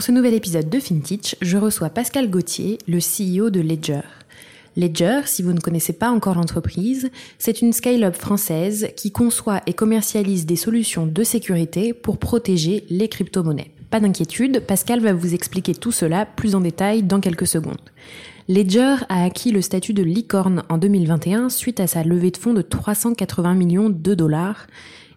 Pour 0.00 0.06
ce 0.06 0.12
nouvel 0.12 0.32
épisode 0.32 0.70
de 0.70 0.80
FinTech, 0.80 1.36
je 1.42 1.58
reçois 1.58 1.90
Pascal 1.90 2.30
Gauthier, 2.30 2.78
le 2.88 3.00
CEO 3.00 3.50
de 3.50 3.60
Ledger. 3.60 4.00
Ledger, 4.74 5.20
si 5.26 5.42
vous 5.42 5.52
ne 5.52 5.60
connaissez 5.60 5.92
pas 5.92 6.08
encore 6.08 6.36
l'entreprise, 6.36 7.10
c'est 7.38 7.60
une 7.60 7.74
scale-up 7.74 8.16
française 8.16 8.88
qui 8.96 9.12
conçoit 9.12 9.60
et 9.66 9.74
commercialise 9.74 10.46
des 10.46 10.56
solutions 10.56 11.06
de 11.06 11.22
sécurité 11.22 11.92
pour 11.92 12.16
protéger 12.16 12.84
les 12.88 13.08
crypto-monnaies. 13.08 13.72
Pas 13.90 14.00
d'inquiétude, 14.00 14.60
Pascal 14.60 15.00
va 15.00 15.12
vous 15.12 15.34
expliquer 15.34 15.74
tout 15.74 15.92
cela 15.92 16.24
plus 16.24 16.54
en 16.54 16.62
détail 16.62 17.02
dans 17.02 17.20
quelques 17.20 17.46
secondes. 17.46 17.90
Ledger 18.48 18.96
a 19.10 19.24
acquis 19.24 19.52
le 19.52 19.60
statut 19.60 19.92
de 19.92 20.02
licorne 20.02 20.62
en 20.70 20.78
2021 20.78 21.50
suite 21.50 21.78
à 21.78 21.86
sa 21.86 22.04
levée 22.04 22.30
de 22.30 22.38
fonds 22.38 22.54
de 22.54 22.62
380 22.62 23.52
millions 23.52 23.90
de 23.90 24.14
dollars 24.14 24.66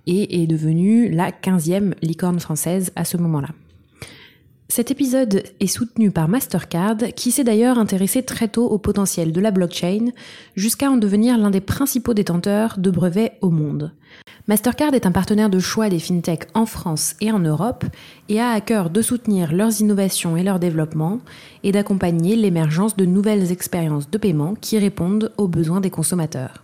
et 0.08 0.44
est 0.44 0.48
devenue 0.48 1.10
la 1.10 1.32
15e 1.32 1.94
licorne 2.02 2.42
française 2.42 2.92
à 2.98 3.06
ce 3.06 3.16
moment-là. 3.16 3.48
Cet 4.76 4.90
épisode 4.90 5.44
est 5.60 5.68
soutenu 5.68 6.10
par 6.10 6.28
Mastercard, 6.28 6.98
qui 7.16 7.30
s'est 7.30 7.44
d'ailleurs 7.44 7.78
intéressé 7.78 8.24
très 8.24 8.48
tôt 8.48 8.66
au 8.66 8.80
potentiel 8.80 9.32
de 9.32 9.40
la 9.40 9.52
blockchain, 9.52 10.08
jusqu'à 10.56 10.90
en 10.90 10.98
devenir 10.98 11.38
l'un 11.38 11.52
des 11.52 11.62
principaux 11.62 12.16
détenteurs 12.16 12.80
de 12.80 12.90
brevets 12.90 13.38
au 13.42 13.52
monde. 13.52 13.92
Mastercard 14.48 14.96
est 14.96 15.06
un 15.06 15.12
partenaire 15.12 15.52
de 15.52 15.60
choix 15.60 15.90
des 15.90 16.00
fintechs 16.00 16.48
en 16.56 16.66
France 16.66 17.16
et 17.22 17.32
en 17.32 17.38
Europe 17.38 17.86
et 18.30 18.40
a 18.40 18.50
à 18.50 18.62
cœur 18.62 18.90
de 18.90 19.04
soutenir 19.04 19.54
leurs 19.54 19.80
innovations 19.80 20.38
et 20.38 20.44
leur 20.44 20.58
développement 20.58 21.20
et 21.62 21.72
d'accompagner 21.72 22.36
l'émergence 22.36 22.96
de 22.96 23.06
nouvelles 23.06 23.52
expériences 23.52 24.10
de 24.10 24.18
paiement 24.18 24.56
qui 24.60 24.80
répondent 24.80 25.32
aux 25.38 25.48
besoins 25.48 25.82
des 25.82 25.92
consommateurs. 25.92 26.64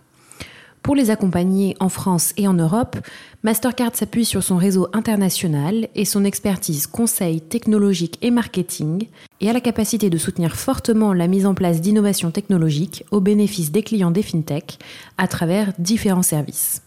Pour 0.82 0.94
les 0.94 1.10
accompagner 1.10 1.76
en 1.78 1.90
France 1.90 2.32
et 2.38 2.48
en 2.48 2.54
Europe, 2.54 2.96
Mastercard 3.42 3.94
s'appuie 3.94 4.24
sur 4.24 4.42
son 4.42 4.56
réseau 4.56 4.88
international 4.94 5.88
et 5.94 6.06
son 6.06 6.24
expertise 6.24 6.86
conseil 6.86 7.42
technologique 7.42 8.18
et 8.22 8.30
marketing 8.30 9.08
et 9.40 9.50
a 9.50 9.52
la 9.52 9.60
capacité 9.60 10.08
de 10.08 10.18
soutenir 10.18 10.56
fortement 10.56 11.12
la 11.12 11.26
mise 11.26 11.44
en 11.44 11.54
place 11.54 11.80
d'innovations 11.80 12.30
technologiques 12.30 13.04
au 13.10 13.20
bénéfice 13.20 13.72
des 13.72 13.82
clients 13.82 14.10
des 14.10 14.22
fintech 14.22 14.78
à 15.18 15.28
travers 15.28 15.72
différents 15.78 16.22
services. 16.22 16.82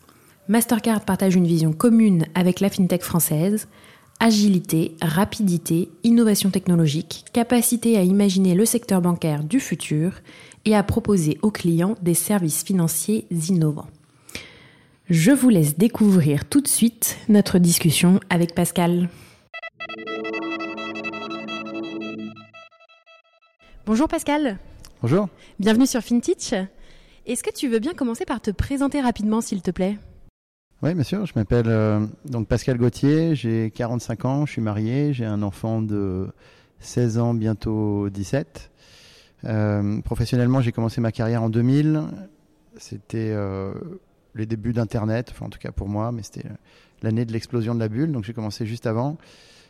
Mastercard 0.48 1.02
partage 1.02 1.36
une 1.36 1.48
vision 1.48 1.72
commune 1.72 2.26
avec 2.34 2.60
la 2.60 2.70
fintech 2.70 3.04
française, 3.04 3.68
agilité, 4.20 4.96
rapidité, 5.02 5.90
innovation 6.04 6.50
technologique, 6.50 7.26
capacité 7.34 7.98
à 7.98 8.04
imaginer 8.04 8.56
le 8.56 8.66
secteur 8.66 9.02
bancaire 9.02 9.44
du 9.44 9.60
futur 9.60 10.14
et 10.66 10.76
à 10.76 10.84
proposer 10.84 11.38
aux 11.42 11.52
clients 11.52 11.96
des 12.02 12.14
services 12.14 12.64
financiers 12.64 13.28
innovants. 13.32 13.88
Je 15.10 15.32
vous 15.32 15.50
laisse 15.50 15.78
découvrir 15.78 16.46
tout 16.46 16.62
de 16.62 16.68
suite 16.68 17.18
notre 17.28 17.60
discussion 17.60 18.20
avec 18.30 18.56
Pascal. 18.56 19.10
Bonjour 23.86 24.08
Pascal. 24.08 24.58
Bonjour. 25.02 25.28
Bienvenue 25.60 25.86
sur 25.86 26.02
FinTech. 26.02 26.56
Est-ce 27.26 27.44
que 27.44 27.54
tu 27.54 27.68
veux 27.68 27.80
bien 27.80 27.94
commencer 27.94 28.24
par 28.24 28.40
te 28.40 28.52
présenter 28.52 29.02
rapidement 29.02 29.42
s'il 29.42 29.62
te 29.62 29.72
plaît? 29.72 29.98
Oui, 30.82 30.94
bien 30.94 31.04
sûr. 31.04 31.26
Je 31.26 31.34
m'appelle 31.36 31.68
euh, 31.68 32.06
donc 32.26 32.48
Pascal 32.48 32.78
Gauthier, 32.78 33.36
j'ai 33.36 33.72
45 33.72 34.26
ans, 34.26 34.46
je 34.46 34.54
suis 34.54 34.62
marié, 34.62 35.14
j'ai 35.14 35.26
un 35.26 35.42
enfant 35.42 35.82
de 35.82 36.28
16 36.80 37.18
ans, 37.18 37.34
bientôt 37.34 38.10
17. 38.10 38.70
Euh, 39.46 40.02
professionnellement, 40.02 40.62
j'ai 40.62 40.72
commencé 40.72 41.02
ma 41.02 41.12
carrière 41.12 41.44
en 41.44 41.50
2000. 41.50 42.02
C'était 42.78 43.32
euh, 43.32 43.74
les 44.36 44.46
débuts 44.46 44.74
d'Internet, 44.74 45.34
en 45.42 45.50
tout 45.50 45.60
cas 45.60 45.72
pour 45.72 45.88
moi, 45.90 46.12
mais 46.12 46.24
c'était 46.24 46.48
l'année 47.02 47.26
de 47.26 47.34
l'explosion 47.34 47.76
de 47.76 47.80
la 47.80 47.90
bulle, 47.90 48.12
donc 48.12 48.24
j'ai 48.24 48.34
commencé 48.34 48.66
juste 48.66 48.88
avant. 48.88 49.18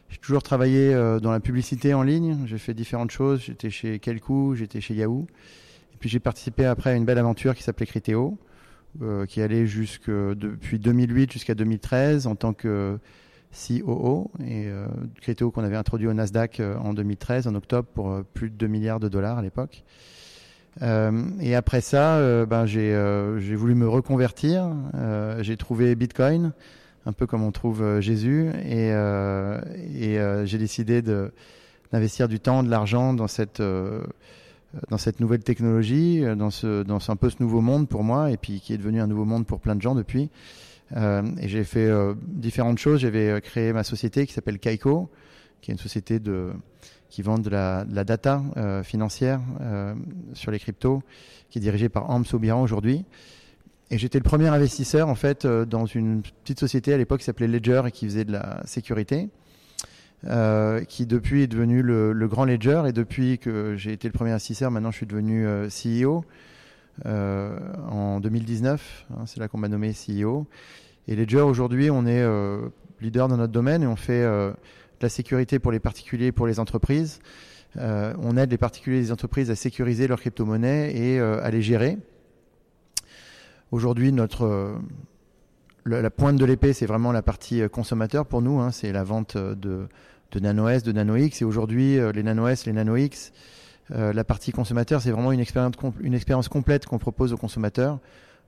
J'ai 0.09 0.17
toujours 0.19 0.43
travaillé 0.43 0.93
euh, 0.93 1.19
dans 1.19 1.31
la 1.31 1.39
publicité 1.39 1.93
en 1.93 2.03
ligne, 2.03 2.37
j'ai 2.45 2.57
fait 2.57 2.73
différentes 2.73 3.11
choses, 3.11 3.41
j'étais 3.41 3.69
chez 3.69 3.99
Kelku, 3.99 4.55
j'étais 4.55 4.79
chez 4.79 4.93
Yahoo, 4.93 5.25
et 5.93 5.97
puis 5.97 6.09
j'ai 6.09 6.19
participé 6.19 6.65
après 6.65 6.91
à 6.91 6.95
une 6.95 7.05
belle 7.05 7.17
aventure 7.17 7.55
qui 7.55 7.63
s'appelait 7.63 7.87
Criteo, 7.87 8.37
qui 9.27 9.41
allait 9.41 9.65
jusque 9.65 10.11
depuis 10.11 10.77
2008 10.77 11.33
jusqu'à 11.33 11.55
2013 11.55 12.27
en 12.27 12.35
tant 12.35 12.53
que 12.53 12.99
COO 13.53 14.31
et 14.41 14.65
euh, 14.67 14.87
Criteo 15.21 15.51
qu'on 15.51 15.63
avait 15.63 15.75
introduit 15.75 16.07
au 16.07 16.13
Nasdaq 16.13 16.59
euh, 16.59 16.75
en 16.77 16.93
2013, 16.93 17.47
en 17.47 17.55
octobre, 17.55 17.87
pour 17.93 18.11
euh, 18.11 18.25
plus 18.33 18.49
de 18.49 18.55
2 18.55 18.67
milliards 18.67 18.99
de 18.99 19.07
dollars 19.07 19.37
à 19.37 19.41
l'époque. 19.41 19.83
et 20.81 21.55
après 21.55 21.81
ça, 21.81 22.45
ben, 22.45 22.65
j'ai 22.65 23.55
voulu 23.55 23.75
me 23.75 23.87
reconvertir. 23.87 24.71
j'ai 25.41 25.55
trouvé 25.55 25.93
Bitcoin, 25.93 26.51
un 27.05 27.13
peu 27.13 27.27
comme 27.27 27.43
on 27.43 27.51
trouve 27.51 27.99
Jésus, 27.99 28.49
et, 28.65 28.91
j'ai 30.45 30.57
décidé 30.57 31.03
d'investir 31.03 32.27
du 32.27 32.39
temps, 32.39 32.63
de 32.63 32.71
l'argent 32.71 33.13
dans 33.13 33.27
cette 33.27 33.61
dans 34.89 34.97
cette 34.97 35.19
nouvelle 35.19 35.43
technologie, 35.43 36.23
dans 36.35 36.49
ce 36.49 36.81
dans 36.81 36.97
un 37.07 37.15
peu 37.15 37.29
ce 37.29 37.35
nouveau 37.39 37.61
monde 37.61 37.87
pour 37.87 38.03
moi, 38.03 38.31
et 38.31 38.37
puis 38.37 38.59
qui 38.59 38.73
est 38.73 38.79
devenu 38.79 38.99
un 38.99 39.05
nouveau 39.05 39.25
monde 39.25 39.45
pour 39.45 39.59
plein 39.59 39.75
de 39.75 39.81
gens 39.83 39.93
depuis. 39.93 40.31
Euh, 40.95 41.23
et 41.39 41.47
j'ai 41.47 41.63
fait 41.63 41.85
euh, 41.85 42.13
différentes 42.27 42.77
choses. 42.77 42.99
J'avais 42.99 43.29
euh, 43.29 43.39
créé 43.39 43.73
ma 43.73 43.83
société 43.83 44.27
qui 44.27 44.33
s'appelle 44.33 44.59
Kaiko, 44.59 45.09
qui 45.61 45.71
est 45.71 45.73
une 45.73 45.79
société 45.79 46.19
qui 47.09 47.21
vend 47.21 47.37
de 47.37 47.49
la, 47.49 47.85
data 47.85 48.41
financière 48.83 49.39
sur 50.33 50.51
les 50.51 50.59
cryptos, 50.59 51.01
qui 51.49 51.59
est 51.59 51.61
dirigée 51.61 51.87
par 51.87 52.11
Am 52.11 52.25
Sobiran 52.25 52.61
aujourd'hui. 52.61 53.05
Et 53.89 53.97
j'étais 53.97 54.17
le 54.17 54.23
premier 54.23 54.47
investisseur 54.49 55.07
en 55.07 55.15
fait 55.15 55.47
dans 55.47 55.85
une 55.85 56.21
petite 56.43 56.59
société 56.59 56.93
à 56.93 56.97
l'époque 56.97 57.19
qui 57.19 57.25
s'appelait 57.25 57.47
Ledger 57.47 57.83
et 57.87 57.91
qui 57.91 58.05
faisait 58.05 58.25
de 58.25 58.33
la 58.33 58.61
sécurité. 58.65 59.29
Qui 60.23 61.05
depuis 61.05 61.43
est 61.43 61.47
devenu 61.47 61.81
le, 61.81 62.11
le, 62.11 62.27
grand 62.27 62.43
Ledger 62.43 62.83
et 62.87 62.91
depuis 62.91 63.37
que 63.37 63.75
j'ai 63.77 63.93
été 63.93 64.09
le 64.09 64.13
premier 64.13 64.31
investisseur, 64.31 64.69
maintenant 64.69 64.91
je 64.91 64.97
suis 64.97 65.05
devenu 65.05 65.45
CEO 65.69 66.25
en 67.05 68.19
2019. 68.19 69.05
Hein, 69.11 69.23
c'est 69.25 69.39
là 69.39 69.47
qu'on 69.47 69.57
m'a 69.57 69.67
nommé 69.67 69.93
CEO. 69.93 70.47
Et 71.07 71.15
Ledger, 71.15 71.41
aujourd'hui, 71.41 71.89
on 71.89 72.05
est 72.05 72.21
euh, 72.21 72.69
leader 73.01 73.27
dans 73.27 73.37
notre 73.37 73.51
domaine 73.51 73.83
et 73.83 73.87
on 73.87 73.95
fait 73.95 74.23
euh, 74.23 74.51
de 74.51 74.55
la 75.01 75.09
sécurité 75.09 75.59
pour 75.59 75.71
les 75.71 75.79
particuliers 75.79 76.27
et 76.27 76.31
pour 76.31 76.47
les 76.47 76.59
entreprises. 76.59 77.19
Euh, 77.77 78.13
on 78.21 78.37
aide 78.37 78.51
les 78.51 78.57
particuliers 78.57 78.97
et 78.97 79.01
les 79.01 79.11
entreprises 79.11 79.51
à 79.51 79.55
sécuriser 79.55 80.07
leurs 80.07 80.19
crypto-monnaies 80.19 80.95
et 80.95 81.19
à 81.19 81.49
les 81.49 81.61
gérer. 81.61 81.97
Aujourd'hui, 83.71 84.11
notre 84.11 84.77
la 85.85 86.09
pointe 86.09 86.37
de 86.37 86.45
l'épée, 86.45 86.71
c'est 86.71 86.85
vraiment 86.85 87.11
la 87.11 87.21
partie 87.23 87.67
consommateur 87.69 88.25
pour 88.25 88.41
nous. 88.41 88.59
Hein, 88.59 88.71
c'est 88.71 88.93
la 88.93 89.03
vente 89.03 89.35
de, 89.35 89.87
de 90.31 90.39
NanoS, 90.39 90.83
de 90.83 90.91
NanoX. 90.93 91.41
Et 91.41 91.45
aujourd'hui, 91.45 91.97
les 92.13 92.23
NanoS, 92.23 92.65
les 92.65 92.73
NanoX, 92.73 93.33
la 93.89 94.23
partie 94.23 94.51
consommateur, 94.51 95.01
c'est 95.01 95.11
vraiment 95.11 95.31
une 95.31 95.39
expérience, 95.39 96.47
complète 96.47 96.85
qu'on 96.85 96.99
propose 96.99 97.33
aux 97.33 97.37
consommateurs. 97.37 97.99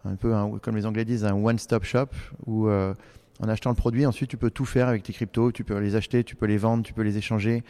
Un 0.06 0.16
peu 0.16 0.34
comme 0.62 0.76
les 0.76 0.86
Anglais 0.86 1.04
disent 1.04 1.26
un 1.26 1.34
one-stop 1.34 1.84
shop 1.84 2.08
où 2.46 2.68
euh, 2.68 2.94
en 3.40 3.50
achetant 3.50 3.72
le 3.72 3.76
produit, 3.76 4.06
ensuite 4.06 4.30
tu 4.30 4.38
peux 4.38 4.52
tout 4.52 4.66
faire 4.66 4.88
avec 4.88 5.04
tes 5.04 5.14
cryptos, 5.14 5.52
tu 5.52 5.64
peux 5.64 5.78
les 5.80 5.96
acheter, 5.96 6.24
tu 6.24 6.36
peux 6.36 6.46
les 6.46 6.58
vendre, 6.58 6.84
tu 6.84 6.94
peux 6.94 7.02
les 7.02 7.18
échanger, 7.18 7.64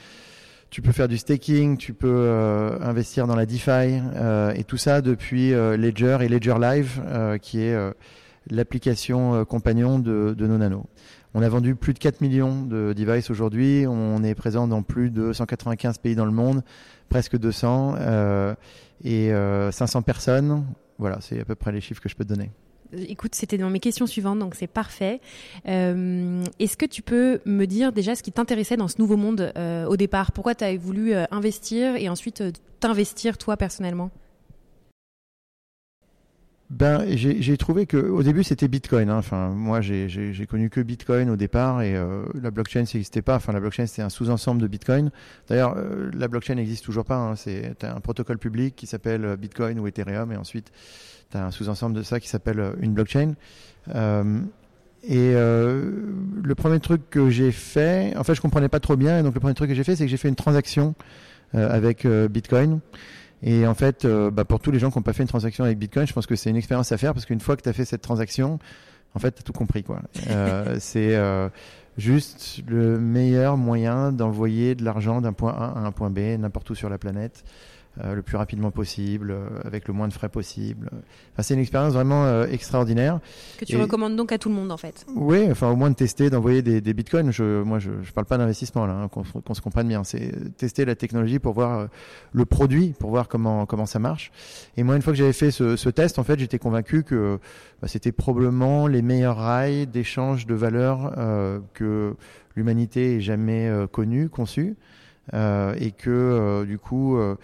tu 0.70 0.82
peux 0.82 0.92
faire 0.92 1.08
du 1.08 1.18
staking, 1.18 1.78
tu 1.78 1.94
peux 1.94 2.08
euh, 2.10 2.78
investir 2.82 3.26
dans 3.26 3.36
la 3.36 3.46
DeFi 3.46 3.70
euh, 3.70 4.52
et 4.54 4.66
tout 4.66 4.78
ça 4.78 5.02
depuis 5.02 5.52
Ledger 5.52 6.18
et 6.22 6.28
Ledger 6.28 6.56
Live 6.60 7.02
qui 7.42 7.62
est 7.62 7.76
l'application 8.50 9.46
compagnon 9.46 9.98
de, 9.98 10.36
de, 10.38 10.48
nos 10.48 10.58
nanos. 10.58 10.84
On 11.38 11.42
a 11.42 11.50
vendu 11.50 11.76
plus 11.76 11.94
de 11.94 12.00
4 12.00 12.22
millions 12.22 12.64
de 12.64 12.94
devices 12.94 13.30
aujourd'hui. 13.30 13.86
On 13.88 14.24
est 14.24 14.34
présent 14.36 14.68
dans 14.68 14.84
plus 14.84 15.12
de 15.12 15.34
195 15.34 15.98
pays 15.98 16.16
dans 16.16 16.26
le 16.26 16.32
monde, 16.32 16.64
presque 17.10 17.38
200 17.38 17.96
et 19.04 19.32
500 19.72 20.02
personnes. 20.02 20.66
Voilà, 20.98 21.18
c'est 21.20 21.42
à 21.42 21.46
peu 21.46 21.56
près 21.56 21.74
les 21.74 21.82
chiffres 21.82 22.02
que 22.02 22.08
je 22.08 22.16
peux 22.16 22.24
te 22.24 22.30
donner. 22.30 22.52
Écoute, 22.94 23.36
c'était 23.36 23.58
dans 23.58 23.70
mes 23.70 23.80
questions 23.80 24.08
suivantes, 24.08 24.40
donc 24.40 24.56
c'est 24.56 24.68
parfait. 24.68 25.20
Euh, 25.68 26.44
est-ce 26.60 26.78
que 26.78 26.86
tu 26.86 27.02
peux 27.02 27.42
me 27.46 27.66
dire 27.66 27.92
déjà 27.92 28.16
ce 28.16 28.24
qui 28.24 28.32
t'intéressait 28.32 28.78
dans 28.78 28.88
ce 28.88 29.00
nouveau 29.00 29.18
monde 29.18 29.52
euh, 29.58 29.86
au 29.86 29.98
départ? 29.98 30.32
Pourquoi 30.32 30.56
tu 30.56 30.64
as 30.64 30.78
voulu 30.78 31.14
euh, 31.14 31.26
investir 31.32 31.96
et 31.96 32.10
ensuite 32.10 32.44
t'investir 32.80 33.38
toi 33.38 33.58
personnellement? 33.58 34.12
Ben, 36.70 37.06
j'ai 37.08 37.58
trouvé 37.58 37.86
que 37.86 37.98
au 37.98 38.24
début 38.24 38.44
c'était 38.44 38.68
Bitcoin. 38.68 39.10
Hein. 39.10 39.18
Enfin, 39.18 39.50
moi 39.50 39.82
j'ai 39.82 40.48
connu 40.50 40.70
que 40.70 40.82
Bitcoin 40.82 41.30
au 41.30 41.36
départ 41.36 41.82
et 41.84 41.94
la 42.42 42.52
blockchain 42.52 42.82
n'existait 42.82 43.22
pas. 43.22 43.36
Enfin, 43.36 43.54
la 43.54 43.60
blockchain 43.60 43.86
c'était 43.86 44.02
un 44.02 44.10
sous-ensemble 44.10 44.62
de 44.62 44.68
Bitcoin. 44.68 45.12
D'ailleurs, 45.48 45.76
la 46.14 46.28
blockchain 46.28 46.56
n'existe 46.56 46.84
toujours 46.84 47.06
pas. 47.06 47.18
Hein. 47.18 47.36
C'est 47.36 47.84
un 47.84 48.00
protocole 48.00 48.40
public 48.40 48.76
qui 48.76 48.88
s'appelle 48.88 49.38
Bitcoin 49.38 49.80
ou 49.80 49.88
Ethereum 49.88 50.32
et 50.32 50.38
ensuite 50.38 50.72
tu 51.32 51.38
as 51.38 51.46
un 51.46 51.52
sous-ensemble 51.52 51.96
de 51.96 52.04
ça 52.04 52.20
qui 52.20 52.28
s'appelle 52.28 52.60
euh, 52.60 52.74
une 52.80 52.94
blockchain. 52.94 53.34
Euh, 53.94 54.40
et 55.04 55.34
euh, 55.36 55.92
le 56.44 56.56
premier 56.56 56.80
truc 56.80 57.10
que 57.10 57.30
j'ai 57.30 57.52
fait, 57.52 58.16
en 58.18 58.24
fait, 58.24 58.34
je 58.34 58.42
comprenais 58.42 58.70
pas 58.70 58.80
trop 58.80 58.96
bien. 58.96 59.20
Et 59.20 59.24
donc, 59.24 59.36
le 59.36 59.40
premier 59.40 59.54
truc 59.54 59.70
que 59.70 59.76
j'ai 59.76 59.84
fait, 59.84 59.96
c'est 59.96 60.06
que 60.06 60.10
j'ai 60.10 60.18
fait 60.18 60.30
une 60.30 60.36
transaction 60.36 60.96
avec 61.54 62.06
Bitcoin. 62.06 62.82
Et 63.46 63.66
en 63.66 63.76
fait, 63.76 64.06
bah, 64.06 64.44
pour 64.44 64.60
tous 64.60 64.72
les 64.72 64.80
gens 64.80 64.92
qui 64.92 64.98
n'ont 64.98 65.04
pas 65.04 65.14
fait 65.14 65.24
une 65.24 65.30
transaction 65.30 65.64
avec 65.64 65.78
Bitcoin, 65.78 66.06
je 66.06 66.14
pense 66.14 66.26
que 66.26 66.36
c'est 66.36 66.50
une 66.50 66.56
expérience 66.58 66.92
à 66.92 66.98
faire 66.98 67.14
parce 67.14 67.26
qu'une 67.26 67.40
fois 67.40 67.56
que 67.56 67.62
tu 67.62 67.70
as 67.70 67.74
fait 67.74 67.86
cette 67.86 68.02
transaction, 68.02 68.60
en 69.14 69.20
fait, 69.20 69.32
tu 69.36 69.40
as 69.40 69.44
tout 69.44 69.54
compris. 69.54 69.84
quoi. 69.84 70.02
c'est 70.80 71.16
juste 71.98 72.62
le 72.68 73.00
meilleur 73.00 73.56
moyen 73.56 74.12
d'envoyer 74.12 74.76
de 74.76 74.84
l'argent 74.84 75.22
d'un 75.22 75.34
point 75.34 75.54
A 75.54 75.78
à 75.78 75.80
un 75.80 75.92
point 75.92 76.10
B, 76.10 76.20
n'importe 76.40 76.70
où 76.72 76.76
sur 76.76 76.90
la 76.90 76.98
planète. 76.98 77.44
Euh, 78.04 78.14
le 78.14 78.22
plus 78.22 78.36
rapidement 78.36 78.72
possible, 78.72 79.32
euh, 79.32 79.48
avec 79.64 79.88
le 79.88 79.94
moins 79.94 80.10
de 80.10 80.14
frais 80.14 80.28
possible. 80.28 80.90
Enfin, 81.32 81.44
c'est 81.44 81.54
une 81.54 81.62
expérience 81.62 81.94
vraiment 81.94 82.26
euh, 82.26 82.46
extraordinaire. 82.48 83.22
Que 83.58 83.64
tu 83.64 83.78
recommandes 83.78 84.18
donc 84.18 84.34
à 84.34 84.38
tout 84.38 84.50
le 84.50 84.56
monde 84.56 84.70
en 84.70 84.76
fait. 84.76 85.06
Oui, 85.16 85.48
enfin 85.50 85.70
au 85.70 85.78
moins 85.78 85.90
de 85.90 85.96
tester, 85.96 86.30
d'envoyer 86.30 86.62
des, 86.62 86.82
des, 86.82 86.94
bitcoins. 86.94 87.32
Je, 87.32 87.64
moi, 87.64 87.80
je, 87.80 87.92
je 88.04 88.12
parle 88.12 88.28
pas 88.28 88.38
d'investissement 88.38 88.86
là, 88.86 88.94
hein, 88.94 89.08
qu'on 89.08 89.54
se 89.54 89.62
comprenne 89.62 89.88
bien. 89.88 90.04
C'est 90.04 90.58
tester 90.58 90.84
la 90.84 90.96
technologie 90.96 91.40
pour 91.40 91.54
voir 91.54 91.88
le 92.34 92.46
produit, 92.46 92.94
pour 93.00 93.12
voir 93.12 93.30
comment 93.30 93.66
comment 93.66 93.86
ça 93.86 94.00
marche. 94.00 94.30
Et 94.76 94.84
moi, 94.84 94.98
une 94.98 95.02
fois 95.02 95.14
que 95.14 95.20
j'avais 95.20 95.32
fait 95.32 95.52
ce, 95.52 95.78
ce, 95.78 95.90
test, 95.90 96.20
en 96.20 96.26
fait, 96.26 96.38
j'étais 96.38 96.60
convaincu 96.60 97.04
que 97.04 97.40
bah, 97.82 97.88
c'était 97.88 98.12
probablement 98.12 98.88
les 98.88 99.02
meilleurs 99.02 99.38
rails 99.38 99.88
d'échange 99.88 100.48
de 100.48 100.54
valeur 100.54 101.14
que 101.74 102.14
l'humanité 102.58 103.16
ait 103.16 103.22
jamais 103.22 103.72
connu, 103.94 104.28
conçu. 104.28 104.76
Euh, 105.34 105.74
et 105.80 105.92
que 105.92 106.10
euh, 106.10 106.66
du 106.66 106.78
coup, 106.78 107.18
euh, 107.18 107.36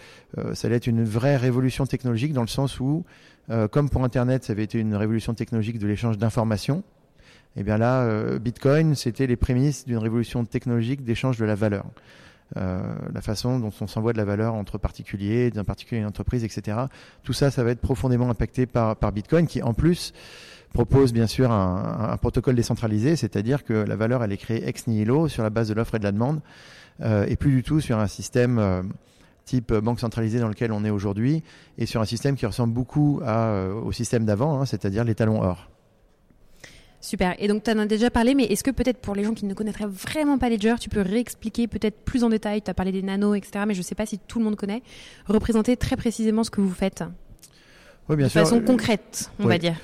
ça 0.53 0.67
allait 0.67 0.77
être 0.77 0.87
une 0.87 1.03
vraie 1.03 1.37
révolution 1.37 1.85
technologique 1.85 2.33
dans 2.33 2.41
le 2.41 2.47
sens 2.47 2.79
où, 2.79 3.03
comme 3.71 3.89
pour 3.89 4.03
Internet, 4.05 4.45
ça 4.45 4.53
avait 4.53 4.63
été 4.63 4.79
une 4.79 4.95
révolution 4.95 5.33
technologique 5.33 5.77
de 5.77 5.85
l'échange 5.85 6.17
d'informations. 6.17 6.83
Et 7.57 7.61
eh 7.61 7.63
bien 7.63 7.77
là, 7.77 8.39
Bitcoin, 8.39 8.95
c'était 8.95 9.27
les 9.27 9.35
prémices 9.35 9.85
d'une 9.85 9.97
révolution 9.97 10.45
technologique 10.45 11.03
d'échange 11.03 11.37
de 11.37 11.43
la 11.43 11.55
valeur. 11.55 11.85
la 12.55 13.21
façon 13.21 13.59
dont 13.59 13.73
on 13.81 13.87
s'envoie 13.87 14.13
de 14.13 14.17
la 14.17 14.23
valeur 14.23 14.53
entre 14.53 14.77
particuliers, 14.77 15.51
d'un 15.51 15.65
particulier 15.65 15.99
et 15.99 16.01
une 16.01 16.07
entreprise, 16.07 16.45
etc. 16.45 16.77
Tout 17.23 17.33
ça, 17.33 17.51
ça 17.51 17.65
va 17.65 17.71
être 17.71 17.81
profondément 17.81 18.29
impacté 18.29 18.67
par 18.67 18.95
Bitcoin, 19.11 19.47
qui 19.47 19.61
en 19.61 19.73
plus 19.73 20.13
propose 20.73 21.13
bien 21.13 21.27
sûr 21.27 21.51
un, 21.51 22.17
protocole 22.17 22.55
décentralisé, 22.55 23.15
c'est-à-dire 23.15 23.63
que 23.63 23.73
la 23.73 23.95
valeur, 23.95 24.23
elle 24.23 24.31
est 24.31 24.37
créée 24.37 24.67
ex 24.67 24.87
nihilo 24.87 25.27
sur 25.27 25.43
la 25.43 25.49
base 25.49 25.67
de 25.67 25.73
l'offre 25.73 25.95
et 25.95 25.99
de 25.99 26.03
la 26.03 26.11
demande. 26.11 26.41
Euh, 27.01 27.25
et 27.27 27.35
plus 27.35 27.51
du 27.51 27.63
tout 27.63 27.79
sur 27.81 27.97
un 27.97 28.07
système 28.07 28.59
euh, 28.59 28.83
type 29.45 29.73
banque 29.73 29.99
centralisée 29.99 30.39
dans 30.39 30.47
lequel 30.47 30.71
on 30.71 30.85
est 30.85 30.89
aujourd'hui, 30.89 31.43
et 31.77 31.85
sur 31.85 32.01
un 32.01 32.05
système 32.05 32.35
qui 32.35 32.45
ressemble 32.45 32.73
beaucoup 32.73 33.21
euh, 33.23 33.73
au 33.73 33.91
système 33.91 34.25
d'avant, 34.25 34.61
hein, 34.61 34.65
c'est-à-dire 34.65 35.03
les 35.03 35.15
talons 35.15 35.41
or. 35.41 35.69
Super. 37.03 37.35
Et 37.39 37.47
donc, 37.47 37.63
tu 37.63 37.71
en 37.71 37.79
as 37.79 37.87
déjà 37.87 38.11
parlé, 38.11 38.35
mais 38.35 38.43
est-ce 38.43 38.63
que 38.63 38.69
peut-être 38.69 38.99
pour 38.99 39.15
les 39.15 39.23
gens 39.23 39.33
qui 39.33 39.45
ne 39.45 39.55
connaîtraient 39.55 39.87
vraiment 39.87 40.37
pas 40.37 40.49
Ledger, 40.49 40.75
tu 40.79 40.87
peux 40.87 41.01
réexpliquer 41.01 41.67
peut-être 41.67 42.05
plus 42.05 42.23
en 42.23 42.29
détail, 42.29 42.61
tu 42.61 42.69
as 42.69 42.75
parlé 42.75 42.91
des 42.91 43.01
nanos, 43.01 43.35
etc., 43.35 43.65
mais 43.67 43.73
je 43.73 43.79
ne 43.79 43.83
sais 43.83 43.95
pas 43.95 44.05
si 44.05 44.19
tout 44.19 44.37
le 44.37 44.45
monde 44.45 44.55
connaît, 44.55 44.83
représenter 45.25 45.75
très 45.77 45.97
précisément 45.97 46.43
ce 46.43 46.51
que 46.51 46.61
vous 46.61 46.69
faites 46.69 47.03
oui, 48.11 48.17
bien 48.17 48.27
de 48.27 48.31
façon 48.31 48.59
concrète, 48.59 49.31
on 49.39 49.47
va 49.47 49.57
dire. 49.57 49.75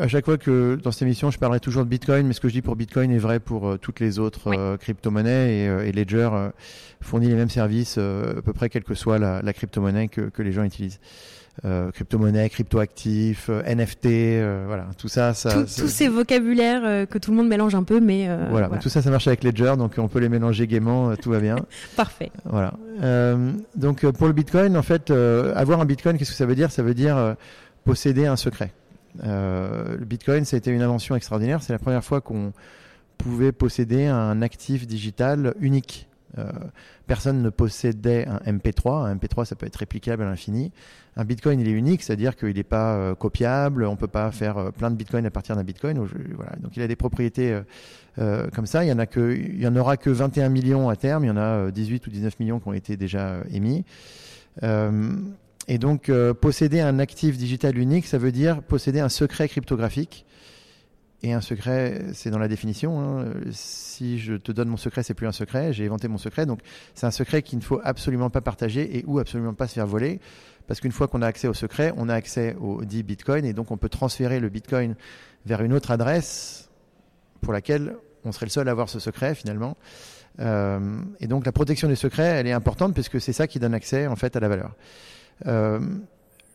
À 0.00 0.08
chaque 0.08 0.24
fois 0.24 0.38
que 0.38 0.78
dans 0.82 0.92
cette 0.92 1.02
émission, 1.02 1.30
je 1.30 1.38
parlerai 1.38 1.60
toujours 1.60 1.84
de 1.84 1.90
Bitcoin, 1.90 2.26
mais 2.26 2.32
ce 2.32 2.40
que 2.40 2.48
je 2.48 2.54
dis 2.54 2.62
pour 2.62 2.74
Bitcoin 2.74 3.10
est 3.10 3.18
vrai 3.18 3.38
pour 3.38 3.68
euh, 3.68 3.76
toutes 3.76 4.00
les 4.00 4.18
autres 4.18 4.48
euh, 4.56 4.78
crypto-monnaies 4.78 5.58
et, 5.58 5.68
euh, 5.68 5.86
et, 5.86 5.92
Ledger 5.92 6.30
fournit 7.02 7.28
les 7.28 7.34
mêmes 7.34 7.50
services 7.50 7.98
à 7.98 8.40
peu 8.42 8.54
près 8.54 8.70
quelle 8.70 8.84
que 8.84 8.94
soit 8.94 9.18
la, 9.18 9.42
la 9.42 9.52
crypto-monnaie 9.52 10.08
que, 10.08 10.22
que, 10.22 10.40
les 10.40 10.52
gens 10.52 10.64
utilisent. 10.64 11.00
crypto-monnaie, 11.62 12.48
crypto-actif, 12.48 13.50
NFT, 13.50 14.06
voilà, 14.66 14.86
tout 14.96 15.08
ça, 15.08 15.34
ça 15.34 15.52
tous 15.64 15.88
ces 15.88 16.08
vocabulaires 16.08 17.06
que 17.06 17.18
tout 17.18 17.30
le 17.30 17.36
monde 17.36 17.48
mélange 17.48 17.74
un 17.74 17.82
peu, 17.82 18.00
mais 18.00 18.26
voilà, 18.48 18.68
tout 18.78 18.88
ça, 18.88 19.02
ça 19.02 19.10
marche 19.10 19.28
avec 19.28 19.44
Ledger, 19.44 19.74
donc 19.76 19.96
on 19.98 20.08
peut 20.08 20.18
les 20.18 20.30
mélanger 20.30 20.66
gaiement, 20.66 21.14
tout 21.16 21.30
va 21.30 21.40
bien. 21.40 21.56
Parfait. 21.96 22.32
Voilà. 22.46 22.72
donc 23.76 24.06
pour 24.12 24.26
le 24.26 24.32
Bitcoin, 24.32 24.74
en 24.78 24.82
fait, 24.82 25.10
avoir 25.10 25.82
un 25.82 25.84
Bitcoin, 25.84 26.16
qu'est-ce 26.16 26.30
que 26.30 26.36
ça 26.36 26.46
veut 26.46 26.56
dire? 26.56 26.72
Ça 26.72 26.82
veut 26.82 26.94
dire 26.94 27.36
posséder 27.84 28.26
un 28.26 28.36
secret. 28.36 28.72
Euh, 29.22 29.96
le 29.96 30.04
Bitcoin, 30.04 30.44
ça 30.44 30.56
a 30.56 30.58
été 30.58 30.70
une 30.70 30.82
invention 30.82 31.14
extraordinaire. 31.14 31.62
C'est 31.62 31.72
la 31.72 31.78
première 31.78 32.04
fois 32.04 32.20
qu'on 32.20 32.52
pouvait 33.18 33.52
posséder 33.52 34.06
un 34.06 34.42
actif 34.42 34.86
digital 34.86 35.54
unique. 35.60 36.08
Euh, 36.36 36.50
personne 37.06 37.42
ne 37.42 37.50
possédait 37.50 38.26
un 38.26 38.38
MP3. 38.38 39.06
Un 39.06 39.14
MP3, 39.14 39.44
ça 39.44 39.54
peut 39.54 39.66
être 39.66 39.76
réplicable 39.76 40.24
à 40.24 40.26
l'infini. 40.26 40.72
Un 41.16 41.24
Bitcoin, 41.24 41.60
il 41.60 41.68
est 41.68 41.72
unique, 41.72 42.02
c'est-à-dire 42.02 42.34
qu'il 42.34 42.56
n'est 42.56 42.64
pas 42.64 42.96
euh, 42.96 43.14
copiable. 43.14 43.84
On 43.84 43.94
peut 43.94 44.08
pas 44.08 44.32
faire 44.32 44.72
plein 44.72 44.90
de 44.90 44.96
Bitcoin 44.96 45.24
à 45.26 45.30
partir 45.30 45.54
d'un 45.54 45.62
Bitcoin. 45.62 45.96
Donc, 45.96 46.76
il 46.76 46.82
a 46.82 46.88
des 46.88 46.96
propriétés 46.96 47.60
comme 48.16 48.66
ça. 48.66 48.84
Il 48.84 48.88
y 48.88 49.66
en 49.66 49.76
aura 49.76 49.96
que 49.96 50.10
21 50.10 50.48
millions 50.48 50.88
à 50.88 50.96
terme. 50.96 51.24
Il 51.24 51.28
y 51.28 51.30
en 51.30 51.36
a 51.36 51.70
18 51.70 52.04
ou 52.06 52.10
19 52.10 52.40
millions 52.40 52.58
qui 52.58 52.68
ont 52.68 52.72
été 52.72 52.96
déjà 52.96 53.36
émis. 53.52 53.84
Et 55.66 55.78
donc, 55.78 56.08
euh, 56.08 56.34
posséder 56.34 56.80
un 56.80 56.98
actif 56.98 57.38
digital 57.38 57.78
unique, 57.78 58.06
ça 58.06 58.18
veut 58.18 58.32
dire 58.32 58.62
posséder 58.62 59.00
un 59.00 59.08
secret 59.08 59.48
cryptographique. 59.48 60.26
Et 61.22 61.32
un 61.32 61.40
secret, 61.40 62.02
c'est 62.12 62.28
dans 62.28 62.38
la 62.38 62.48
définition. 62.48 63.00
Hein. 63.00 63.24
Si 63.50 64.18
je 64.18 64.34
te 64.34 64.52
donne 64.52 64.68
mon 64.68 64.76
secret, 64.76 65.02
c'est 65.02 65.14
plus 65.14 65.26
un 65.26 65.32
secret. 65.32 65.72
J'ai 65.72 65.86
inventé 65.86 66.06
mon 66.06 66.18
secret. 66.18 66.44
Donc, 66.44 66.60
c'est 66.94 67.06
un 67.06 67.10
secret 67.10 67.40
qu'il 67.40 67.58
ne 67.58 67.64
faut 67.64 67.80
absolument 67.82 68.28
pas 68.28 68.42
partager 68.42 68.98
et 68.98 69.04
ou 69.06 69.18
absolument 69.18 69.54
pas 69.54 69.66
se 69.66 69.72
faire 69.72 69.86
voler. 69.86 70.20
Parce 70.66 70.80
qu'une 70.80 70.92
fois 70.92 71.08
qu'on 71.08 71.22
a 71.22 71.26
accès 71.26 71.48
au 71.48 71.54
secret, 71.54 71.94
on 71.96 72.10
a 72.10 72.14
accès 72.14 72.56
au 72.60 72.84
dit 72.84 73.02
Bitcoin. 73.02 73.46
Et 73.46 73.54
donc, 73.54 73.70
on 73.70 73.78
peut 73.78 73.88
transférer 73.88 74.38
le 74.38 74.50
Bitcoin 74.50 74.96
vers 75.46 75.62
une 75.62 75.72
autre 75.72 75.92
adresse 75.92 76.68
pour 77.40 77.54
laquelle 77.54 77.96
on 78.26 78.32
serait 78.32 78.46
le 78.46 78.50
seul 78.50 78.68
à 78.68 78.72
avoir 78.72 78.90
ce 78.90 78.98
secret, 78.98 79.34
finalement. 79.34 79.78
Euh, 80.40 80.98
et 81.20 81.26
donc, 81.26 81.46
la 81.46 81.52
protection 81.52 81.88
des 81.88 81.96
secrets, 81.96 82.22
elle 82.22 82.46
est 82.46 82.52
importante 82.52 82.92
puisque 82.92 83.18
c'est 83.18 83.32
ça 83.32 83.46
qui 83.46 83.58
donne 83.58 83.72
accès, 83.72 84.06
en 84.06 84.16
fait, 84.16 84.36
à 84.36 84.40
la 84.40 84.48
valeur. 84.48 84.76
Euh, 85.46 85.80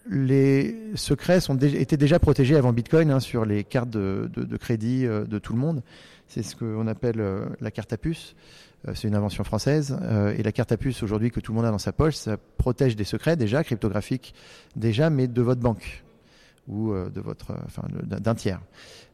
les 0.10 0.76
secrets 0.96 1.40
sont 1.40 1.58
étaient 1.58 1.98
déjà 1.98 2.20
protégés 2.20 2.56
avant 2.56 2.74
Bitcoin 2.74 3.12
hein, 3.12 3.20
sur 3.20 3.46
les 3.46 3.64
cartes 3.64 3.90
de, 3.90 4.58
crédit 4.58 5.06
euh, 5.06 5.26
de 5.26 5.38
tout 5.38 5.54
le 5.54 5.60
monde. 5.60 5.84
C'est 6.28 6.42
ce 6.44 6.56
qu'on 6.56 6.88
appelle 6.88 7.20
euh, 7.20 7.46
la 7.62 7.72
carte 7.72 7.94
à 7.94 7.98
puce. 7.98 8.36
c'est 8.94 9.08
une 9.08 9.16
invention 9.16 9.44
française. 9.44 9.98
et 10.38 10.42
la 10.42 10.52
carte 10.52 10.72
à 10.72 10.78
puce 10.78 11.04
aujourd'hui 11.04 11.32
que 11.32 11.40
tout 11.40 11.52
le 11.52 11.58
monde 11.58 11.66
a 11.66 11.72
dans 11.72 11.78
sa 11.78 11.92
poche, 11.92 12.16
ça 12.16 12.38
protège 12.58 12.96
des 12.96 13.04
secrets 13.04 13.36
déjà 13.36 13.64
cryptographiques 13.64 14.34
déjà, 14.76 15.10
mais 15.10 15.28
de 15.28 15.42
votre 15.42 15.62
banque 15.62 16.04
ou 16.68 16.94
de 16.94 17.20
votre, 17.20 17.56
enfin, 17.66 17.84
d'un 18.04 18.36
tiers. 18.36 18.62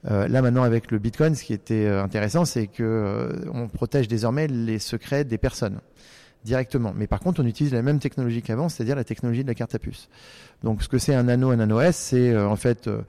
là 0.04 0.42
maintenant 0.42 0.62
avec 0.64 0.92
le 0.92 1.00
Bitcoin, 1.00 1.34
ce 1.34 1.44
qui 1.44 1.54
était 1.54 1.88
intéressant, 1.88 2.46
c'est 2.46 2.68
que 2.68 3.50
on 3.54 3.68
protège 3.68 4.08
désormais 4.08 4.48
les 4.48 4.78
secrets 4.78 5.24
des 5.24 5.40
personnes 5.40 5.80
directement. 6.46 6.94
Mais 6.96 7.08
par 7.08 7.20
contre, 7.20 7.42
on 7.42 7.46
utilise 7.46 7.74
la 7.74 7.82
même 7.82 8.00
technologie 8.00 8.42
qu'avant, 8.42 8.70
c'est-à-dire 8.70 8.96
la 8.96 9.04
technologie 9.04 9.44
de 9.44 9.48
la 9.50 9.56
carte 9.56 9.76
à 9.76 9.80
puce. 9.80 10.08
Donc, 10.64 10.84
ce 10.84 10.88
que 10.88 10.98
c'est 10.98 11.14
un 11.14 11.24
nano, 11.24 11.50
un 11.50 11.58
nano 11.58 11.82
S, 11.82 11.98
c'est 11.98 12.32
euh, 12.32 12.48
en 12.48 12.56
fait 12.56 12.88
euh, 12.88 13.02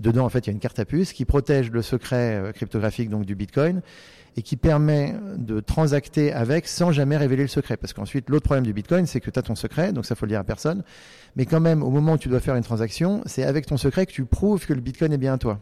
dedans 0.00 0.26
en 0.26 0.28
fait 0.28 0.40
il 0.40 0.46
y 0.48 0.50
a 0.50 0.52
une 0.52 0.58
carte 0.58 0.78
à 0.78 0.84
puce 0.84 1.12
qui 1.12 1.24
protège 1.24 1.70
le 1.70 1.80
secret 1.80 2.34
euh, 2.34 2.52
cryptographique 2.52 3.08
donc 3.08 3.24
du 3.24 3.34
Bitcoin 3.34 3.80
et 4.36 4.42
qui 4.42 4.56
permet 4.56 5.14
de 5.36 5.60
transacter 5.60 6.32
avec 6.32 6.66
sans 6.66 6.90
jamais 6.90 7.16
révéler 7.16 7.42
le 7.42 7.48
secret. 7.48 7.76
Parce 7.76 7.92
qu'ensuite, 7.92 8.28
l'autre 8.30 8.44
problème 8.44 8.64
du 8.64 8.72
Bitcoin, 8.72 9.06
c'est 9.06 9.20
que 9.20 9.30
tu 9.30 9.38
as 9.38 9.42
ton 9.42 9.54
secret, 9.54 9.92
donc 9.92 10.06
ça 10.06 10.14
faut 10.14 10.24
le 10.26 10.30
dire 10.30 10.40
à 10.40 10.44
personne. 10.44 10.82
Mais 11.36 11.44
quand 11.44 11.60
même, 11.60 11.82
au 11.82 11.90
moment 11.90 12.14
où 12.14 12.18
tu 12.18 12.28
dois 12.28 12.40
faire 12.40 12.56
une 12.56 12.62
transaction, 12.62 13.22
c'est 13.26 13.44
avec 13.44 13.66
ton 13.66 13.76
secret 13.76 14.06
que 14.06 14.12
tu 14.12 14.24
prouves 14.24 14.66
que 14.66 14.72
le 14.72 14.80
Bitcoin 14.80 15.12
est 15.12 15.18
bien 15.18 15.34
à 15.34 15.38
toi. 15.38 15.60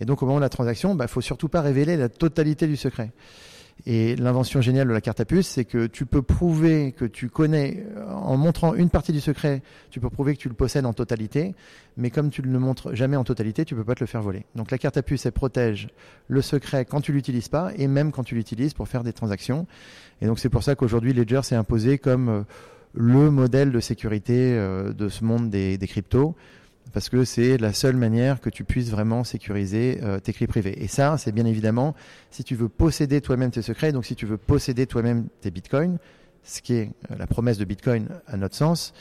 Et 0.00 0.06
donc, 0.06 0.22
au 0.22 0.26
moment 0.26 0.38
de 0.38 0.44
la 0.44 0.48
transaction, 0.48 0.92
il 0.92 0.96
bah, 0.96 1.08
faut 1.08 1.20
surtout 1.20 1.48
pas 1.48 1.60
révéler 1.60 1.98
la 1.98 2.08
totalité 2.08 2.66
du 2.66 2.76
secret. 2.76 3.12
Et 3.86 4.16
l'invention 4.16 4.62
géniale 4.62 4.88
de 4.88 4.92
la 4.92 5.00
carte 5.00 5.20
à 5.20 5.24
puce, 5.24 5.46
c'est 5.46 5.64
que 5.64 5.86
tu 5.86 6.06
peux 6.06 6.22
prouver 6.22 6.92
que 6.92 7.04
tu 7.04 7.28
connais, 7.28 7.84
en 8.08 8.36
montrant 8.36 8.74
une 8.74 8.88
partie 8.88 9.12
du 9.12 9.20
secret, 9.20 9.62
tu 9.90 10.00
peux 10.00 10.08
prouver 10.08 10.34
que 10.34 10.40
tu 10.40 10.48
le 10.48 10.54
possèdes 10.54 10.86
en 10.86 10.94
totalité, 10.94 11.54
mais 11.98 12.10
comme 12.10 12.30
tu 12.30 12.40
ne 12.40 12.50
le 12.50 12.58
montres 12.58 12.94
jamais 12.94 13.16
en 13.16 13.24
totalité, 13.24 13.64
tu 13.64 13.74
peux 13.74 13.84
pas 13.84 13.94
te 13.94 14.00
le 14.00 14.06
faire 14.06 14.22
voler. 14.22 14.46
Donc 14.54 14.70
la 14.70 14.78
carte 14.78 14.96
à 14.96 15.02
puce, 15.02 15.26
elle 15.26 15.32
protège 15.32 15.88
le 16.28 16.40
secret 16.40 16.86
quand 16.86 17.02
tu 17.02 17.12
l'utilises 17.12 17.48
pas, 17.48 17.72
et 17.76 17.86
même 17.86 18.10
quand 18.10 18.24
tu 18.24 18.34
l'utilises 18.34 18.72
pour 18.72 18.88
faire 18.88 19.04
des 19.04 19.12
transactions. 19.12 19.66
Et 20.22 20.26
donc 20.26 20.38
c'est 20.38 20.48
pour 20.48 20.62
ça 20.62 20.74
qu'aujourd'hui 20.74 21.12
Ledger 21.12 21.42
s'est 21.42 21.56
imposé 21.56 21.98
comme 21.98 22.28
euh, 22.30 22.42
le 22.94 23.30
modèle 23.30 23.70
de 23.70 23.80
sécurité 23.80 24.54
euh, 24.54 24.94
de 24.94 25.10
ce 25.10 25.24
monde 25.24 25.50
des 25.50 25.78
cryptos 25.86 26.34
parce 26.92 27.08
que 27.08 27.24
c'est 27.24 27.56
la 27.58 27.72
seule 27.72 27.96
manière 27.96 28.40
que 28.40 28.50
tu 28.50 28.64
puisses 28.64 28.90
vraiment 28.90 29.24
sécuriser 29.24 30.00
euh, 30.02 30.20
tes 30.20 30.32
clés 30.32 30.46
privées. 30.46 30.82
Et 30.82 30.88
ça, 30.88 31.18
c'est 31.18 31.32
bien 31.32 31.46
évidemment 31.46 31.94
si 32.30 32.44
tu 32.44 32.54
veux 32.54 32.68
posséder 32.68 33.20
toi-même 33.20 33.50
tes 33.50 33.62
secrets, 33.62 33.92
donc 33.92 34.04
si 34.04 34.14
tu 34.14 34.26
veux 34.26 34.36
posséder 34.36 34.86
toi-même 34.86 35.28
tes 35.40 35.50
bitcoins, 35.50 35.98
ce 36.44 36.60
qui 36.62 36.74
est 36.74 36.90
euh, 37.10 37.16
la 37.18 37.26
promesse 37.26 37.58
de 37.58 37.64
Bitcoin 37.64 38.08
à 38.26 38.36
notre 38.36 38.54
sens. 38.54 38.92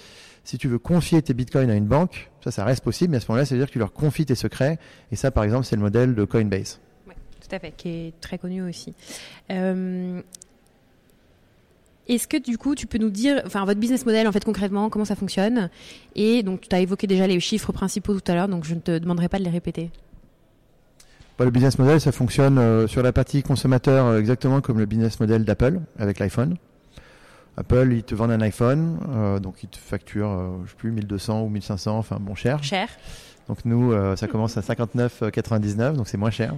Si 0.46 0.58
tu 0.58 0.68
veux 0.68 0.80
confier 0.80 1.22
tes 1.22 1.34
bitcoins 1.34 1.70
à 1.70 1.76
une 1.76 1.86
banque, 1.86 2.30
ça, 2.44 2.52
ça 2.52 2.66
reste 2.66 2.84
possible, 2.84 3.12
mais 3.12 3.18
à 3.18 3.20
ce 3.22 3.28
moment-là, 3.30 3.46
ça 3.46 3.56
veut 3.56 3.60
dire 3.60 3.68
que 3.68 3.74
tu 3.74 3.80
leur 3.80 3.94
confies 3.94 4.26
tes 4.26 4.36
secrets. 4.36 4.78
Et 5.12 5.16
ça, 5.16 5.32
par 5.32 5.44
exemple, 5.46 5.66
c'est 5.66 5.78
le 5.78 5.82
modèle 5.82 6.16
de 6.16 6.26
Coinbase. 6.26 6.82
Oui, 7.08 7.14
tout 7.40 7.56
à 7.56 7.60
fait, 7.60 7.72
qui 7.72 7.90
est 7.90 8.20
très 8.20 8.38
connu 8.38 8.62
aussi. 8.62 8.94
Euh, 9.52 10.22
est-ce 12.08 12.28
que 12.28 12.38
du 12.38 12.58
coup, 12.58 12.76
tu 12.76 12.88
peux 12.88 12.98
nous 12.98 13.10
dire, 13.10 13.42
enfin, 13.46 13.66
votre 13.66 13.80
business 13.80 14.06
model, 14.06 14.28
en 14.28 14.32
fait, 14.32 14.44
concrètement, 14.44 14.90
comment 14.90 15.06
ça 15.06 15.16
fonctionne? 15.16 15.70
Et 16.16 16.44
donc, 16.44 16.68
tu 16.70 16.76
as 16.76 16.80
évoqué 16.80 17.08
déjà 17.08 17.28
les 17.28 17.40
chiffres 17.40 17.72
principaux 17.72 18.20
tout 18.20 18.32
à 18.32 18.36
l'heure, 18.36 18.48
donc 18.48 18.66
je 18.66 18.74
ne 18.74 18.80
te 18.80 18.98
demanderai 18.98 19.30
pas 19.30 19.40
de 19.40 19.44
les 19.44 19.50
répéter. 19.50 19.90
Bah, 21.38 21.46
le 21.46 21.52
business 21.52 21.80
model, 21.80 22.00
ça 22.00 22.12
fonctionne 22.12 22.60
euh, 22.60 22.88
sur 22.88 23.02
la 23.02 23.12
partie 23.12 23.42
consommateur 23.42 24.06
euh, 24.06 24.20
exactement 24.20 24.62
comme 24.62 24.78
le 24.78 24.86
business 24.86 25.20
model 25.20 25.46
d'Apple 25.46 25.80
avec 25.98 26.20
l'iPhone. 26.20 26.58
Apple, 27.58 27.90
ils 27.92 28.04
te 28.04 28.16
vendent 28.16 28.32
un 28.32 28.42
iPhone, 28.42 29.00
euh, 29.10 29.40
donc 29.40 29.64
ils 29.64 29.70
te 29.70 29.78
facturent, 29.78 30.60
je 30.66 30.72
sais 30.72 30.76
plus, 30.76 30.92
1200 30.92 31.44
ou 31.44 31.50
1500, 31.50 31.98
enfin 31.98 32.18
bon, 32.20 32.36
cher. 32.36 32.64
Cher, 32.64 32.88
Donc 33.50 33.60
nous, 33.66 33.92
euh, 33.92 34.16
ça 34.16 34.28
commence 34.28 34.56
à 34.58 34.62
59,99, 34.62 35.94
donc 35.94 36.08
c'est 36.08 36.18
moins 36.18 36.32
cher. 36.32 36.54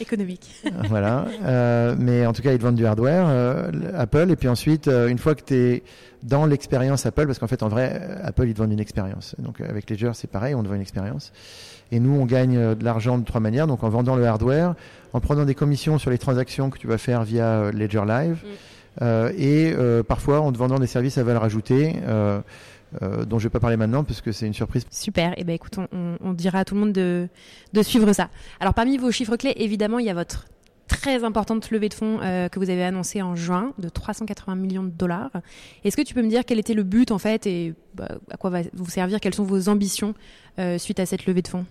économique. 0.00 0.50
voilà. 0.88 1.24
Euh, 1.44 1.94
mais 1.98 2.26
en 2.26 2.32
tout 2.32 2.42
cas, 2.42 2.52
ils 2.52 2.58
te 2.58 2.62
vendent 2.62 2.74
du 2.76 2.84
hardware, 2.86 3.24
euh, 3.28 3.70
Apple. 3.96 4.30
Et 4.30 4.36
puis 4.36 4.48
ensuite, 4.48 4.88
euh, 4.88 5.08
une 5.08 5.18
fois 5.18 5.34
que 5.34 5.42
tu 5.42 5.54
es 5.54 5.82
dans 6.22 6.44
l'expérience 6.46 7.06
Apple, 7.06 7.26
parce 7.26 7.38
qu'en 7.38 7.46
fait, 7.46 7.62
en 7.62 7.68
vrai, 7.68 7.98
euh, 8.02 8.16
Apple, 8.22 8.46
ils 8.48 8.54
te 8.54 8.58
vendent 8.58 8.72
une 8.72 8.80
expérience. 8.80 9.34
Donc 9.38 9.60
avec 9.60 9.88
Ledger, 9.88 10.10
c'est 10.14 10.30
pareil, 10.30 10.54
on 10.54 10.62
te 10.62 10.68
vend 10.68 10.74
une 10.74 10.80
expérience. 10.82 11.32
Et 11.92 12.00
nous, 12.00 12.18
on 12.20 12.26
gagne 12.26 12.56
euh, 12.56 12.74
de 12.74 12.84
l'argent 12.84 13.16
de 13.18 13.24
trois 13.24 13.40
manières. 13.40 13.66
Donc 13.66 13.82
en 13.84 13.88
vendant 13.88 14.16
le 14.16 14.26
hardware, 14.26 14.74
en 15.14 15.20
prenant 15.20 15.44
des 15.46 15.54
commissions 15.54 15.98
sur 15.98 16.10
les 16.10 16.18
transactions 16.18 16.68
que 16.68 16.78
tu 16.78 16.86
vas 16.86 16.98
faire 16.98 17.22
via 17.24 17.44
euh, 17.46 17.72
Ledger 17.72 18.02
Live, 18.06 18.38
Mm. 18.44 18.48
euh, 19.02 19.30
et 19.36 19.74
euh, 19.76 20.02
parfois 20.02 20.40
en 20.40 20.52
te 20.52 20.58
vendant 20.58 20.78
des 20.78 20.86
services 20.86 21.16
à 21.18 21.22
valeur 21.22 21.44
ajoutée. 21.44 21.96
euh, 22.06 22.40
euh, 23.02 23.24
dont 23.24 23.38
je 23.38 23.44
vais 23.44 23.50
pas 23.50 23.60
parler 23.60 23.76
maintenant 23.76 24.04
parce 24.04 24.20
que 24.20 24.32
c'est 24.32 24.46
une 24.46 24.54
surprise. 24.54 24.84
Super. 24.90 25.38
Et 25.38 25.44
ben 25.44 25.52
écoute, 25.52 25.76
on, 25.92 26.32
dira 26.32 26.60
à 26.60 26.64
tout 26.64 26.74
le 26.74 26.80
monde 26.80 26.92
de, 26.92 27.28
de 27.72 27.82
suivre 27.82 28.12
ça. 28.12 28.28
Alors 28.60 28.74
parmi 28.74 28.98
vos 28.98 29.10
chiffres 29.10 29.36
clés, 29.36 29.54
évidemment, 29.56 29.98
il 29.98 30.06
y 30.06 30.10
a 30.10 30.14
votre 30.14 30.46
très 30.88 31.24
importante 31.24 31.70
levée 31.70 31.88
de 31.88 31.94
fonds 31.94 32.20
euh, 32.22 32.48
que 32.48 32.58
vous 32.58 32.70
avez 32.70 32.84
annoncée 32.84 33.22
en 33.22 33.34
juin 33.34 33.72
de 33.78 33.88
380 33.88 34.54
millions 34.54 34.84
de 34.84 34.90
dollars. 34.90 35.30
Est-ce 35.84 35.96
que 35.96 36.02
tu 36.02 36.14
peux 36.14 36.22
me 36.22 36.28
dire 36.28 36.44
quel 36.44 36.58
était 36.58 36.74
le 36.74 36.82
but 36.82 37.10
en 37.10 37.18
fait 37.18 37.46
et 37.46 37.74
bah, 37.94 38.08
à 38.30 38.36
quoi 38.36 38.50
va 38.50 38.60
vous 38.72 38.88
servir? 38.90 39.20
Quelles 39.20 39.34
sont 39.34 39.44
vos 39.44 39.68
ambitions 39.68 40.14
euh, 40.58 40.78
suite 40.78 41.00
à 41.00 41.06
cette 41.06 41.26
levée 41.26 41.42
de 41.42 41.48
fonds? 41.48 41.66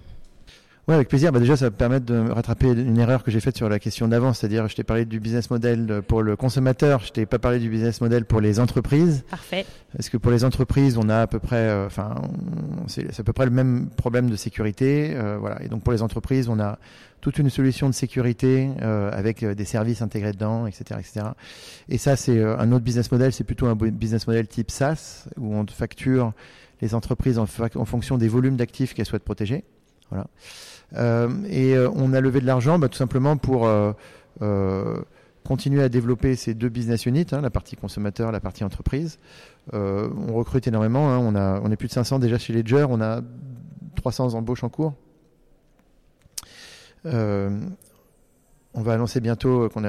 Ouais, 0.87 0.93
avec 0.93 1.07
plaisir. 1.07 1.31
Bah 1.31 1.39
déjà, 1.39 1.57
ça 1.57 1.65
va 1.65 1.71
me 1.71 1.75
permettre 1.75 2.05
de 2.05 2.29
rattraper 2.29 2.67
une 2.69 2.99
erreur 2.99 3.23
que 3.23 3.31
j'ai 3.31 3.39
faite 3.39 3.57
sur 3.57 3.67
la 3.69 3.79
question 3.79 4.07
d'avant, 4.07 4.33
c'est-à-dire 4.33 4.67
je 4.67 4.75
t'ai 4.75 4.83
parlé 4.83 5.05
du 5.05 5.19
business 5.19 5.49
model 5.49 6.03
pour 6.07 6.21
le 6.21 6.35
consommateur, 6.35 6.99
je 6.99 7.11
t'ai 7.11 7.25
pas 7.25 7.39
parlé 7.39 7.57
du 7.57 7.69
business 7.69 8.01
model 8.01 8.25
pour 8.25 8.39
les 8.39 8.59
entreprises. 8.59 9.23
Parfait. 9.31 9.65
Parce 9.97 10.09
que 10.09 10.17
pour 10.17 10.31
les 10.31 10.43
entreprises, 10.43 10.99
on 10.99 11.09
a 11.09 11.21
à 11.21 11.27
peu 11.27 11.39
près, 11.39 11.55
euh, 11.55 11.87
enfin, 11.87 12.13
c'est 12.85 13.19
à 13.19 13.23
peu 13.23 13.33
près 13.33 13.45
le 13.45 13.51
même 13.51 13.89
problème 13.97 14.29
de 14.29 14.35
sécurité, 14.35 15.13
euh, 15.15 15.37
voilà. 15.39 15.59
Et 15.63 15.69
donc 15.69 15.81
pour 15.81 15.91
les 15.91 16.03
entreprises, 16.03 16.49
on 16.49 16.59
a 16.59 16.77
toute 17.19 17.39
une 17.39 17.49
solution 17.49 17.89
de 17.89 17.95
sécurité 17.95 18.69
euh, 18.83 19.09
avec 19.11 19.41
euh, 19.41 19.55
des 19.55 19.65
services 19.65 20.03
intégrés 20.03 20.33
dedans, 20.33 20.67
etc., 20.67 20.99
etc. 20.99 21.25
Et 21.89 21.97
ça, 21.97 22.15
c'est 22.15 22.37
euh, 22.37 22.59
un 22.59 22.71
autre 22.71 22.83
business 22.83 23.11
model. 23.11 23.33
C'est 23.33 23.43
plutôt 23.43 23.65
un 23.65 23.75
bu- 23.75 23.89
business 23.89 24.27
model 24.27 24.45
type 24.47 24.69
SaaS 24.69 25.25
où 25.39 25.55
on 25.55 25.65
facture 25.65 26.33
les 26.81 26.93
entreprises 26.93 27.39
en, 27.39 27.47
fa- 27.47 27.69
en 27.73 27.85
fonction 27.85 28.19
des 28.19 28.27
volumes 28.27 28.57
d'actifs 28.57 28.93
qu'elles 28.93 29.07
souhaitent 29.07 29.23
protéger. 29.23 29.63
Voilà. 30.11 30.27
Euh, 30.93 31.29
et 31.49 31.75
euh, 31.75 31.89
on 31.95 32.13
a 32.13 32.21
levé 32.21 32.39
de 32.41 32.45
l'argent 32.45 32.79
bah, 32.79 32.89
tout 32.89 32.97
simplement 32.97 33.37
pour 33.37 33.67
euh, 33.67 33.93
continuer 35.43 35.83
à 35.83 35.89
développer 35.89 36.35
ces 36.35 36.53
deux 36.53 36.69
business 36.69 37.05
units, 37.05 37.27
hein, 37.31 37.41
la 37.41 37.49
partie 37.49 37.75
consommateur, 37.75 38.31
la 38.31 38.39
partie 38.39 38.63
entreprise. 38.63 39.19
On 39.73 40.33
recrute 40.33 40.67
énormément. 40.67 41.11
hein, 41.11 41.19
on, 41.19 41.35
a, 41.35 41.59
on 41.61 41.71
est 41.71 41.75
plus 41.75 41.87
de 41.87 41.93
500 41.93 42.19
déjà 42.19 42.37
chez 42.37 42.53
Ledger. 42.53 42.85
On 42.89 43.01
a 43.01 43.21
300 43.95 44.33
embauches 44.33 44.63
en 44.63 44.69
cours. 44.69 44.93
On 48.77 48.81
va 48.81 48.93
annoncer 48.93 49.21
bientôt 49.21 49.69
qu'on 49.69 49.83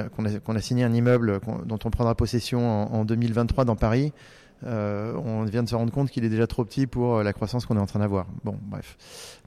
a, 0.55 0.61
signé 0.61 0.83
un 0.83 0.93
immeuble 0.93 1.39
dont 1.65 1.79
on 1.83 1.89
prendra 1.89 2.15
possession 2.15 2.93
en 2.93 3.03
2023 3.05 3.65
dans 3.65 3.75
Paris. 3.75 4.13
Euh, 4.65 5.13
on 5.23 5.43
vient 5.43 5.61
de 5.63 5.69
se 5.69 5.75
rendre 5.75 5.91
compte 5.93 6.09
qu'il 6.09 6.25
est 6.25 6.29
déjà 6.29 6.47
trop 6.47 6.65
petit 6.65 6.87
pour 6.87 7.17
euh, 7.17 7.23
la 7.23 7.31
croissance 7.33 7.65
qu'on 7.65 7.77
est 7.77 7.81
en 7.81 7.85
train 7.85 7.99
d'avoir. 7.99 8.25
Bon, 8.43 8.57
bref. 8.63 8.97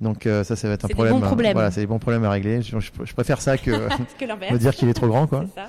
Donc 0.01 0.27
euh, 0.27 0.45
ça, 0.45 0.55
ça 0.57 0.69
va 0.69 0.75
être 0.75 0.85
un 0.85 0.89
des 0.89 0.95
problème. 0.95 1.15
bons 1.19 1.27
problèmes. 1.27 1.53
Voilà, 1.55 1.71
c'est 1.73 1.81
des 1.81 1.87
bons 1.87 1.99
problèmes 1.99 2.25
à 2.25 2.31
régler. 2.31 2.63
Je, 2.63 2.79
je- 2.79 2.91
je 3.05 3.13
préfère 3.15 3.41
ça 3.41 3.59
que 3.59 3.71
que 4.19 4.53
me 4.53 4.59
dire 4.59 4.73
qu'il 4.75 4.89
est 4.89 4.95
trop 4.95 5.09
grand, 5.09 5.27
quoi. 5.27 5.45
Ça. 5.55 5.67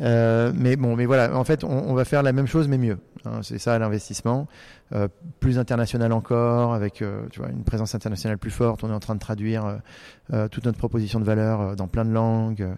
Euh, 0.00 0.52
mais 0.54 0.74
bon, 0.76 0.96
mais 0.96 1.06
voilà, 1.06 1.36
en 1.36 1.44
fait, 1.44 1.62
on, 1.62 1.68
on 1.70 1.94
va 1.94 2.04
faire 2.04 2.22
la 2.24 2.32
même 2.32 2.48
chose, 2.48 2.66
mais 2.66 2.78
mieux. 2.78 2.98
hein. 3.24 3.40
c'est 3.42 3.58
ça 3.58 3.78
l'investissement, 3.78 4.48
Euh, 4.92 5.08
plus 5.40 5.58
international 5.58 6.12
encore, 6.12 6.74
avec 6.74 7.00
euh, 7.00 7.22
tu 7.30 7.40
vois 7.40 7.48
une 7.48 7.64
présence 7.64 7.94
internationale 7.94 8.36
plus 8.38 8.50
forte. 8.50 8.84
On 8.84 8.90
est 8.90 8.94
en 8.94 9.00
train 9.00 9.14
de 9.14 9.20
traduire 9.20 9.78
toute 10.50 10.64
notre 10.66 10.78
proposition 10.78 11.20
de 11.20 11.24
valeur 11.24 11.74
dans 11.76 11.86
plein 11.88 12.04
de 12.04 12.12
langues, 12.12 12.68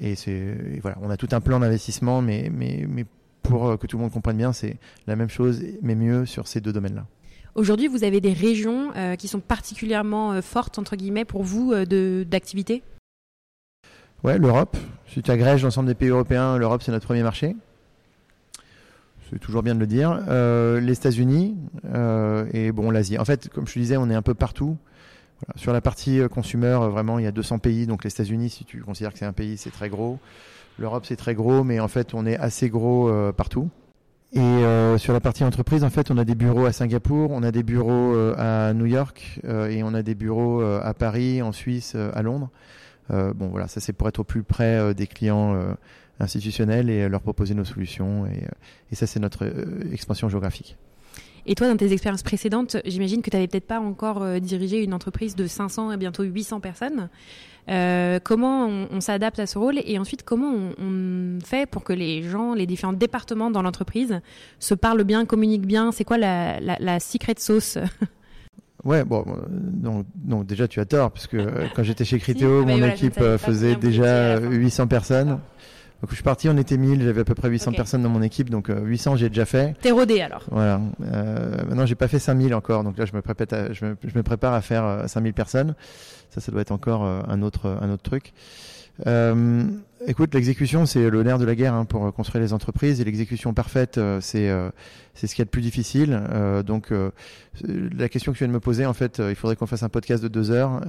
et 0.00 0.14
c'est 0.14 0.56
voilà, 0.82 0.96
on 1.02 1.10
a 1.10 1.16
tout 1.16 1.28
un 1.32 1.40
plan 1.40 1.58
d'investissement, 1.60 2.22
mais 2.22 2.50
mais 2.52 2.86
mais 2.88 3.04
pour 3.44 3.68
euh, 3.68 3.76
que 3.76 3.86
tout 3.86 3.96
le 3.96 4.02
monde 4.02 4.12
comprenne 4.12 4.36
bien, 4.36 4.52
c'est 4.52 4.78
la 5.06 5.14
même 5.14 5.30
chose, 5.30 5.62
mais 5.82 5.94
mieux 5.94 6.26
sur 6.26 6.48
ces 6.48 6.60
deux 6.60 6.72
domaines-là. 6.72 7.06
Aujourd'hui, 7.54 7.86
vous 7.86 8.02
avez 8.02 8.20
des 8.20 8.32
régions 8.32 8.90
euh, 8.96 9.14
qui 9.14 9.28
sont 9.28 9.38
particulièrement 9.38 10.32
euh, 10.32 10.42
fortes 10.42 10.78
entre 10.80 10.96
guillemets 10.96 11.24
pour 11.24 11.44
vous 11.44 11.72
euh, 11.72 12.24
d'activité? 12.24 12.82
Ouais, 14.24 14.38
l'Europe. 14.38 14.76
Si 15.06 15.22
tu 15.22 15.30
agrèges 15.30 15.62
l'ensemble 15.62 15.86
des 15.86 15.94
pays 15.94 16.08
européens, 16.08 16.58
l'Europe 16.58 16.82
c'est 16.82 16.90
notre 16.90 17.06
premier 17.06 17.22
marché. 17.22 17.54
C'est 19.30 19.38
toujours 19.38 19.62
bien 19.62 19.74
de 19.74 19.80
le 19.80 19.86
dire. 19.86 20.20
Les 20.80 20.92
États-Unis 20.92 21.56
et 22.52 22.72
bon 22.72 22.90
l'Asie. 22.90 23.18
En 23.18 23.24
fait, 23.24 23.48
comme 23.48 23.66
je 23.66 23.74
te 23.74 23.78
disais, 23.78 23.96
on 23.96 24.08
est 24.10 24.14
un 24.14 24.22
peu 24.22 24.34
partout. 24.34 24.76
Voilà. 25.40 25.60
Sur 25.60 25.72
la 25.72 25.80
partie 25.80 26.20
consumer, 26.30 26.78
vraiment, 26.90 27.18
il 27.18 27.24
y 27.24 27.26
a 27.26 27.32
200 27.32 27.58
pays. 27.58 27.86
Donc 27.86 28.04
les 28.04 28.10
États-Unis, 28.10 28.50
si 28.50 28.64
tu 28.64 28.80
considères 28.80 29.12
que 29.12 29.18
c'est 29.18 29.24
un 29.24 29.32
pays, 29.32 29.56
c'est 29.56 29.70
très 29.70 29.88
gros. 29.88 30.18
L'Europe, 30.78 31.04
c'est 31.06 31.16
très 31.16 31.34
gros, 31.34 31.62
mais 31.62 31.78
en 31.80 31.88
fait, 31.88 32.14
on 32.14 32.26
est 32.26 32.36
assez 32.36 32.68
gros 32.68 33.08
euh, 33.08 33.32
partout. 33.32 33.68
Et 34.32 34.40
euh, 34.40 34.98
sur 34.98 35.12
la 35.12 35.20
partie 35.20 35.44
entreprise, 35.44 35.84
en 35.84 35.90
fait, 35.90 36.10
on 36.10 36.18
a 36.18 36.24
des 36.24 36.34
bureaux 36.34 36.66
à 36.66 36.72
Singapour, 36.72 37.30
on 37.30 37.44
a 37.44 37.52
des 37.52 37.62
bureaux 37.62 38.14
euh, 38.14 38.34
à 38.36 38.74
New 38.74 38.86
York 38.86 39.40
et 39.44 39.84
on 39.84 39.94
a 39.94 40.02
des 40.02 40.16
bureaux 40.16 40.60
à 40.62 40.92
Paris, 40.94 41.40
en 41.42 41.52
Suisse, 41.52 41.94
à 41.94 42.22
Londres. 42.22 42.50
Bon, 43.10 43.48
voilà, 43.48 43.68
ça 43.68 43.80
c'est 43.80 43.92
pour 43.92 44.08
être 44.08 44.20
au 44.20 44.24
plus 44.24 44.42
près 44.42 44.94
des 44.94 45.06
clients 45.06 45.76
institutionnels 46.18 46.90
et 46.90 47.08
leur 47.08 47.20
proposer 47.20 47.54
nos 47.54 47.64
solutions. 47.64 48.26
Et, 48.90 48.96
ça, 48.96 49.06
c'est 49.06 49.20
notre 49.20 49.46
expansion 49.92 50.28
géographique. 50.28 50.76
Et 51.46 51.54
toi, 51.54 51.68
dans 51.68 51.76
tes 51.76 51.92
expériences 51.92 52.22
précédentes, 52.22 52.76
j'imagine 52.86 53.22
que 53.22 53.30
tu 53.30 53.36
n'avais 53.36 53.48
peut-être 53.48 53.66
pas 53.66 53.80
encore 53.80 54.22
euh, 54.22 54.38
dirigé 54.38 54.82
une 54.82 54.94
entreprise 54.94 55.36
de 55.36 55.46
500 55.46 55.92
et 55.92 55.96
bientôt 55.96 56.22
800 56.22 56.60
personnes. 56.60 57.08
Euh, 57.70 58.18
comment 58.22 58.66
on, 58.66 58.88
on 58.90 59.00
s'adapte 59.00 59.38
à 59.38 59.46
ce 59.46 59.58
rôle 59.58 59.78
et 59.84 59.98
ensuite 59.98 60.22
comment 60.22 60.52
on, 60.52 60.74
on 60.78 61.38
fait 61.42 61.66
pour 61.66 61.82
que 61.82 61.94
les 61.94 62.22
gens, 62.22 62.52
les 62.54 62.66
différents 62.66 62.92
départements 62.92 63.50
dans 63.50 63.62
l'entreprise 63.62 64.20
se 64.58 64.74
parlent 64.74 65.04
bien, 65.04 65.24
communiquent 65.24 65.66
bien? 65.66 65.92
C'est 65.92 66.04
quoi 66.04 66.18
la, 66.18 66.60
la, 66.60 66.76
la 66.80 67.00
secret 67.00 67.34
sauce? 67.38 67.78
Ouais, 68.84 69.02
bon, 69.02 69.24
euh, 69.26 69.46
donc, 69.48 70.04
donc 70.14 70.44
déjà 70.44 70.68
tu 70.68 70.78
as 70.78 70.84
tort, 70.84 71.10
parce 71.10 71.26
que 71.26 71.38
quand 71.74 71.82
j'étais 71.82 72.04
chez 72.04 72.18
Criteo, 72.20 72.66
mais 72.66 72.72
mon 72.72 72.78
voilà, 72.80 72.92
équipe 72.92 73.18
faisait 73.38 73.76
déjà 73.76 74.34
la 74.34 74.40
fin. 74.42 74.50
800 74.50 74.86
personnes. 74.88 75.40
Donc 76.04 76.10
je 76.10 76.16
suis 76.16 76.22
parti, 76.22 76.50
on 76.50 76.58
était 76.58 76.76
1000, 76.76 77.02
j'avais 77.02 77.22
à 77.22 77.24
peu 77.24 77.34
près 77.34 77.48
800 77.48 77.70
Ok. 77.70 77.76
personnes 77.78 78.02
dans 78.02 78.10
mon 78.10 78.20
équipe, 78.20 78.50
donc 78.50 78.68
euh, 78.68 78.78
800 78.84 79.16
j'ai 79.16 79.30
déjà 79.30 79.46
fait. 79.46 79.74
T'es 79.80 79.90
rodé 79.90 80.20
alors 80.20 80.42
Voilà. 80.50 80.78
Euh, 81.00 81.56
maintenant, 81.66 81.86
j'ai 81.86 81.94
pas 81.94 82.08
fait 82.08 82.18
5000 82.18 82.52
encore, 82.54 82.84
donc 82.84 82.98
là, 82.98 83.06
je 83.06 83.14
me 83.16 83.22
prépare 83.22 83.58
à, 83.58 83.72
je 83.72 83.86
me, 83.86 83.96
je 84.06 84.14
me 84.14 84.22
prépare 84.22 84.52
à 84.52 84.60
faire 84.60 84.84
euh, 84.84 85.06
5000 85.06 85.32
personnes. 85.32 85.74
Ça, 86.28 86.42
ça 86.42 86.52
doit 86.52 86.60
être 86.60 86.72
encore 86.72 87.06
euh, 87.06 87.22
un 87.26 87.40
autre, 87.40 87.78
un 87.80 87.90
autre 87.90 88.02
truc. 88.02 88.34
Écoute, 90.06 90.34
l'exécution, 90.34 90.84
c'est 90.84 91.08
le 91.08 91.22
nerf 91.22 91.38
de 91.38 91.46
la 91.46 91.54
guerre 91.54 91.72
hein, 91.72 91.86
pour 91.86 92.12
construire 92.12 92.44
les 92.44 92.52
entreprises. 92.52 93.00
Et 93.00 93.04
l'exécution 93.04 93.54
parfaite, 93.54 93.96
euh, 93.96 94.20
c'est 94.20 94.50
euh, 94.50 94.68
ce 95.14 95.26
qu'il 95.26 95.38
y 95.38 95.42
a 95.42 95.46
de 95.46 95.50
plus 95.50 95.62
difficile. 95.62 96.20
Euh, 96.30 96.62
donc, 96.62 96.92
la 97.62 98.08
question 98.10 98.32
que 98.32 98.36
tu 98.36 98.44
viens 98.44 98.48
de 98.48 98.52
me 98.52 98.60
poser, 98.60 98.84
en 98.84 98.92
fait, 98.92 99.22
il 99.26 99.34
faudrait 99.34 99.56
qu'on 99.56 99.66
fasse 99.66 99.82
un 99.82 99.88
podcast 99.88 100.22
de 100.22 100.28
deux 100.28 100.50
heures. 100.50 100.82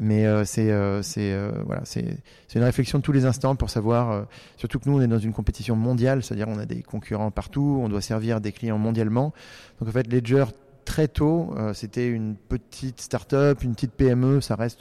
mais 0.00 0.44
c'est 0.44 0.72
c'est 1.02 1.38
voilà, 1.64 1.82
c'est 1.84 2.18
une 2.54 2.62
réflexion 2.62 2.98
de 2.98 3.04
tous 3.04 3.12
les 3.12 3.24
instants 3.24 3.54
pour 3.54 3.70
savoir. 3.70 4.26
surtout 4.56 4.80
que 4.80 4.88
nous, 4.88 4.98
on 4.98 5.00
est 5.00 5.06
dans 5.06 5.18
une 5.18 5.32
compétition 5.32 5.76
mondiale, 5.76 6.22
c'est-à-dire 6.24 6.48
on 6.48 6.58
a 6.58 6.66
des 6.66 6.82
concurrents 6.82 7.30
partout, 7.30 7.80
on 7.82 7.88
doit 7.88 8.00
servir 8.00 8.40
des 8.40 8.50
clients 8.50 8.78
mondialement. 8.78 9.32
Donc, 9.78 9.90
en 9.90 9.92
fait, 9.92 10.12
Ledger 10.12 10.46
très 10.84 11.06
tôt, 11.06 11.54
c'était 11.74 12.08
une 12.08 12.34
petite 12.34 13.00
start-up, 13.00 13.62
une 13.62 13.74
petite 13.74 13.92
PME. 13.92 14.40
Ça 14.40 14.56
reste 14.56 14.80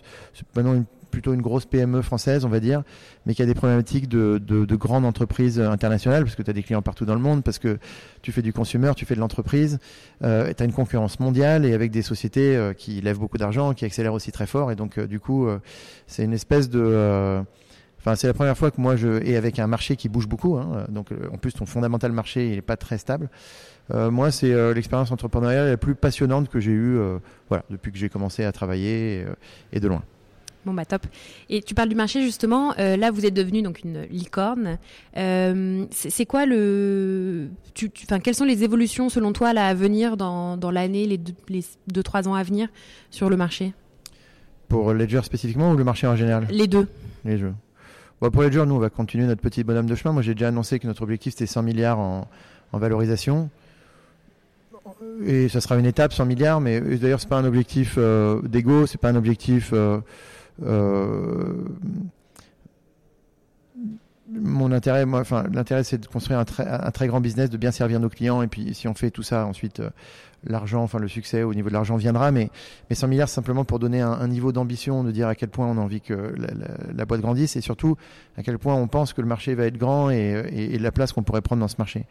maintenant 0.56 0.74
une 0.74 0.86
plutôt 1.10 1.34
une 1.34 1.42
grosse 1.42 1.66
PME 1.66 2.02
française, 2.02 2.46
on 2.46 2.50
va 2.50 2.60
dire, 2.60 2.84
mais 3.26 3.34
qui 3.34 3.42
a 3.42 3.46
des 3.46 3.54
problématiques 3.54 4.08
de, 4.08 4.38
de, 4.38 4.76
grandes 4.76 5.06
entreprises 5.06 5.60
internationales, 5.60 6.24
parce 6.24 6.36
que 6.36 6.44
tu 6.44 6.50
as 6.50 6.54
des 6.54 6.64
clients 6.64 6.82
partout 6.82 7.06
dans 7.06 7.16
le 7.16 7.22
monde, 7.22 7.44
parce 7.44 7.60
que 7.60 7.80
tu 8.22 8.32
fais 8.32 8.42
du 8.42 8.54
consumer, 8.54 8.92
tu 8.96 9.06
fais 9.06 9.16
de 9.16 9.20
l'entreprise, 9.20 9.80
euh, 10.24 10.54
tu 10.56 10.62
as 10.62 10.66
une 10.66 10.74
concurrence 10.74 11.20
mondiale 11.20 11.66
et 11.66 11.74
avec 11.74 11.92
des 11.92 12.02
sociétés 12.02 12.56
euh, 12.56 12.74
qui 12.74 13.02
lèvent 13.02 13.20
beaucoup 13.20 13.38
d'argent, 13.38 13.74
qui 13.74 13.86
accélèrent 13.86 14.14
aussi 14.14 14.32
très 14.32 14.48
fort, 14.48 14.72
et 14.72 14.76
donc 14.76 14.98
euh, 14.98 15.08
du 15.08 15.20
coup, 15.20 15.48
euh, 15.48 15.60
c'est 16.08 16.24
une 16.24 16.34
espèce 16.34 16.70
de... 16.70 17.44
Enfin, 18.00 18.16
c'est 18.16 18.28
la 18.28 18.34
première 18.34 18.58
fois 18.58 18.72
que 18.72 18.80
moi 18.80 18.96
je 18.96 19.22
et 19.24 19.36
avec 19.36 19.60
un 19.60 19.68
marché 19.68 19.96
qui 19.96 20.08
bouge 20.08 20.28
beaucoup. 20.28 20.56
Hein, 20.56 20.86
donc, 20.88 21.10
en 21.34 21.38
plus, 21.38 21.52
ton 21.52 21.66
fondamental 21.66 22.12
marché 22.12 22.52
il 22.52 22.58
est 22.58 22.62
pas 22.62 22.78
très 22.78 22.98
stable. 22.98 23.28
moi, 23.92 24.32
c'est 24.32 24.74
l'expérience 24.74 25.12
entrepreneuriale 25.12 25.72
la 25.72 25.78
plus 25.78 25.96
passionnante 25.96 26.48
que 26.48 26.60
j'ai 26.60 26.72
eue, 26.72 27.00
depuis 27.70 27.92
que 27.92 27.98
j'ai 27.98 28.08
commencé 28.08 28.46
à 28.46 28.52
travailler 28.54 29.26
et 29.74 29.80
de 29.82 29.88
loin. 29.88 30.04
Bon 30.68 30.74
bah 30.74 30.84
top. 30.84 31.08
Et 31.50 31.62
tu 31.62 31.74
parles 31.74 31.88
du 31.88 31.96
marché 31.96 32.22
justement. 32.22 32.74
Euh, 32.78 32.98
là, 32.98 33.10
vous 33.10 33.26
êtes 33.26 33.34
devenu 33.34 33.62
donc 33.62 33.86
une 33.86 34.02
licorne. 34.12 34.78
Euh, 35.16 35.86
c'est 35.92 36.26
quoi 36.26 36.46
le, 36.46 37.48
tu, 37.74 37.90
enfin, 38.04 38.20
quelles 38.20 38.36
sont 38.36 38.44
les 38.44 38.66
évolutions 38.66 39.08
selon 39.08 39.32
toi 39.32 39.54
là 39.54 39.66
à 39.66 39.74
venir 39.74 40.18
dans, 40.18 40.58
dans 40.58 40.70
l'année, 40.70 41.06
les, 41.06 41.18
deux, 41.18 41.34
les 41.48 41.64
deux 41.88 42.04
trois 42.04 42.28
ans 42.28 42.34
à 42.34 42.44
venir 42.44 42.68
sur 43.12 43.30
le 43.30 43.38
marché? 43.38 43.72
Pour 44.68 44.92
Ledger 44.92 45.22
spécifiquement 45.24 45.72
ou 45.72 45.78
le 45.78 45.86
marché 45.86 46.06
en 46.06 46.18
général? 46.18 46.48
Les 46.50 46.68
deux. 46.68 46.90
Les 47.24 47.38
deux. 47.38 47.54
Bon, 48.20 48.30
pour 48.30 48.42
Ledger, 48.42 48.66
nous 48.68 48.76
on 48.76 48.80
va 48.80 48.90
continuer 48.90 49.26
notre 49.26 49.42
petit 49.42 49.64
bonhomme 49.64 49.86
de 49.86 49.96
chemin. 49.96 50.12
Moi, 50.12 50.22
j'ai 50.22 50.34
déjà 50.34 50.50
annoncé 50.50 50.80
que 50.80 50.88
notre 50.88 51.04
objectif 51.04 51.32
c'était 51.32 51.46
100 51.46 51.64
milliards 51.64 52.00
en, 52.00 52.28
en 52.74 52.78
valorisation 52.78 53.50
et 55.26 55.50
ça 55.50 55.62
sera 55.62 55.78
une 55.78 55.86
étape 55.86 56.14
100 56.14 56.26
milliards 56.26 56.62
mais 56.62 56.80
d'ailleurs 56.80 57.20
c'est 57.20 57.30
pas 57.30 57.38
un 57.38 57.46
objectif 57.46 57.96
euh, 57.98 58.42
d'ego 58.44 58.86
c'est 58.86 59.00
pas 59.00 59.10
un 59.10 59.16
objectif 59.16 59.72
euh, 59.74 60.00
euh, 60.64 61.54
mon 64.30 64.72
intérêt, 64.72 65.06
moi, 65.06 65.22
enfin, 65.22 65.46
l'intérêt, 65.54 65.84
c'est 65.84 65.98
de 65.98 66.06
construire 66.06 66.40
un 66.40 66.46
très, 66.46 67.08
grand 67.08 67.22
business, 67.22 67.50
de 67.50 67.58
bien 67.58 67.72
servir 67.72 68.00
nos 68.00 68.10
clients, 68.10 68.42
et 68.42 68.48
puis 68.48 68.74
si 68.74 68.88
on 68.88 68.94
fait 68.94 69.10
tout 69.10 69.24
ça, 69.24 69.46
ensuite, 69.46 69.80
euh, 69.80 69.90
l'argent, 70.46 70.84
enfin, 70.84 71.00
le 71.00 71.08
succès 71.08 71.44
au 71.44 71.54
niveau 71.54 71.70
de 71.70 71.74
l'argent 71.74 71.96
viendra, 71.96 72.32
mais, 72.32 72.50
mais 72.90 72.96
100 72.96 73.08
milliards, 73.08 73.30
simplement 73.30 73.64
pour 73.64 73.80
donner 73.80 74.02
un, 74.02 74.28
niveau 74.28 74.52
d'ambition, 74.52 75.04
de 75.04 75.12
dire 75.12 75.28
à 75.28 75.36
quel 75.36 75.50
point 75.50 75.66
on 75.66 75.78
a 75.78 75.82
envie 75.82 76.02
que 76.02 76.36
la, 76.94 77.06
boîte 77.06 77.22
grandisse, 77.22 77.56
et 77.56 77.62
surtout 77.62 77.96
à 78.38 78.44
quel 78.44 78.58
point 78.58 78.76
on 78.76 78.88
pense 78.88 79.14
que 79.14 79.22
le 79.22 79.28
marché 79.28 79.56
va 79.56 79.66
être 79.66 79.78
grand 79.78 80.10
et, 80.10 80.78
la 80.78 80.92
place 80.92 81.14
qu'on 81.14 81.24
pourrait 81.24 81.42
prendre 81.42 81.62
dans 81.62 81.68
ce 81.68 81.78
marché. 81.80 82.06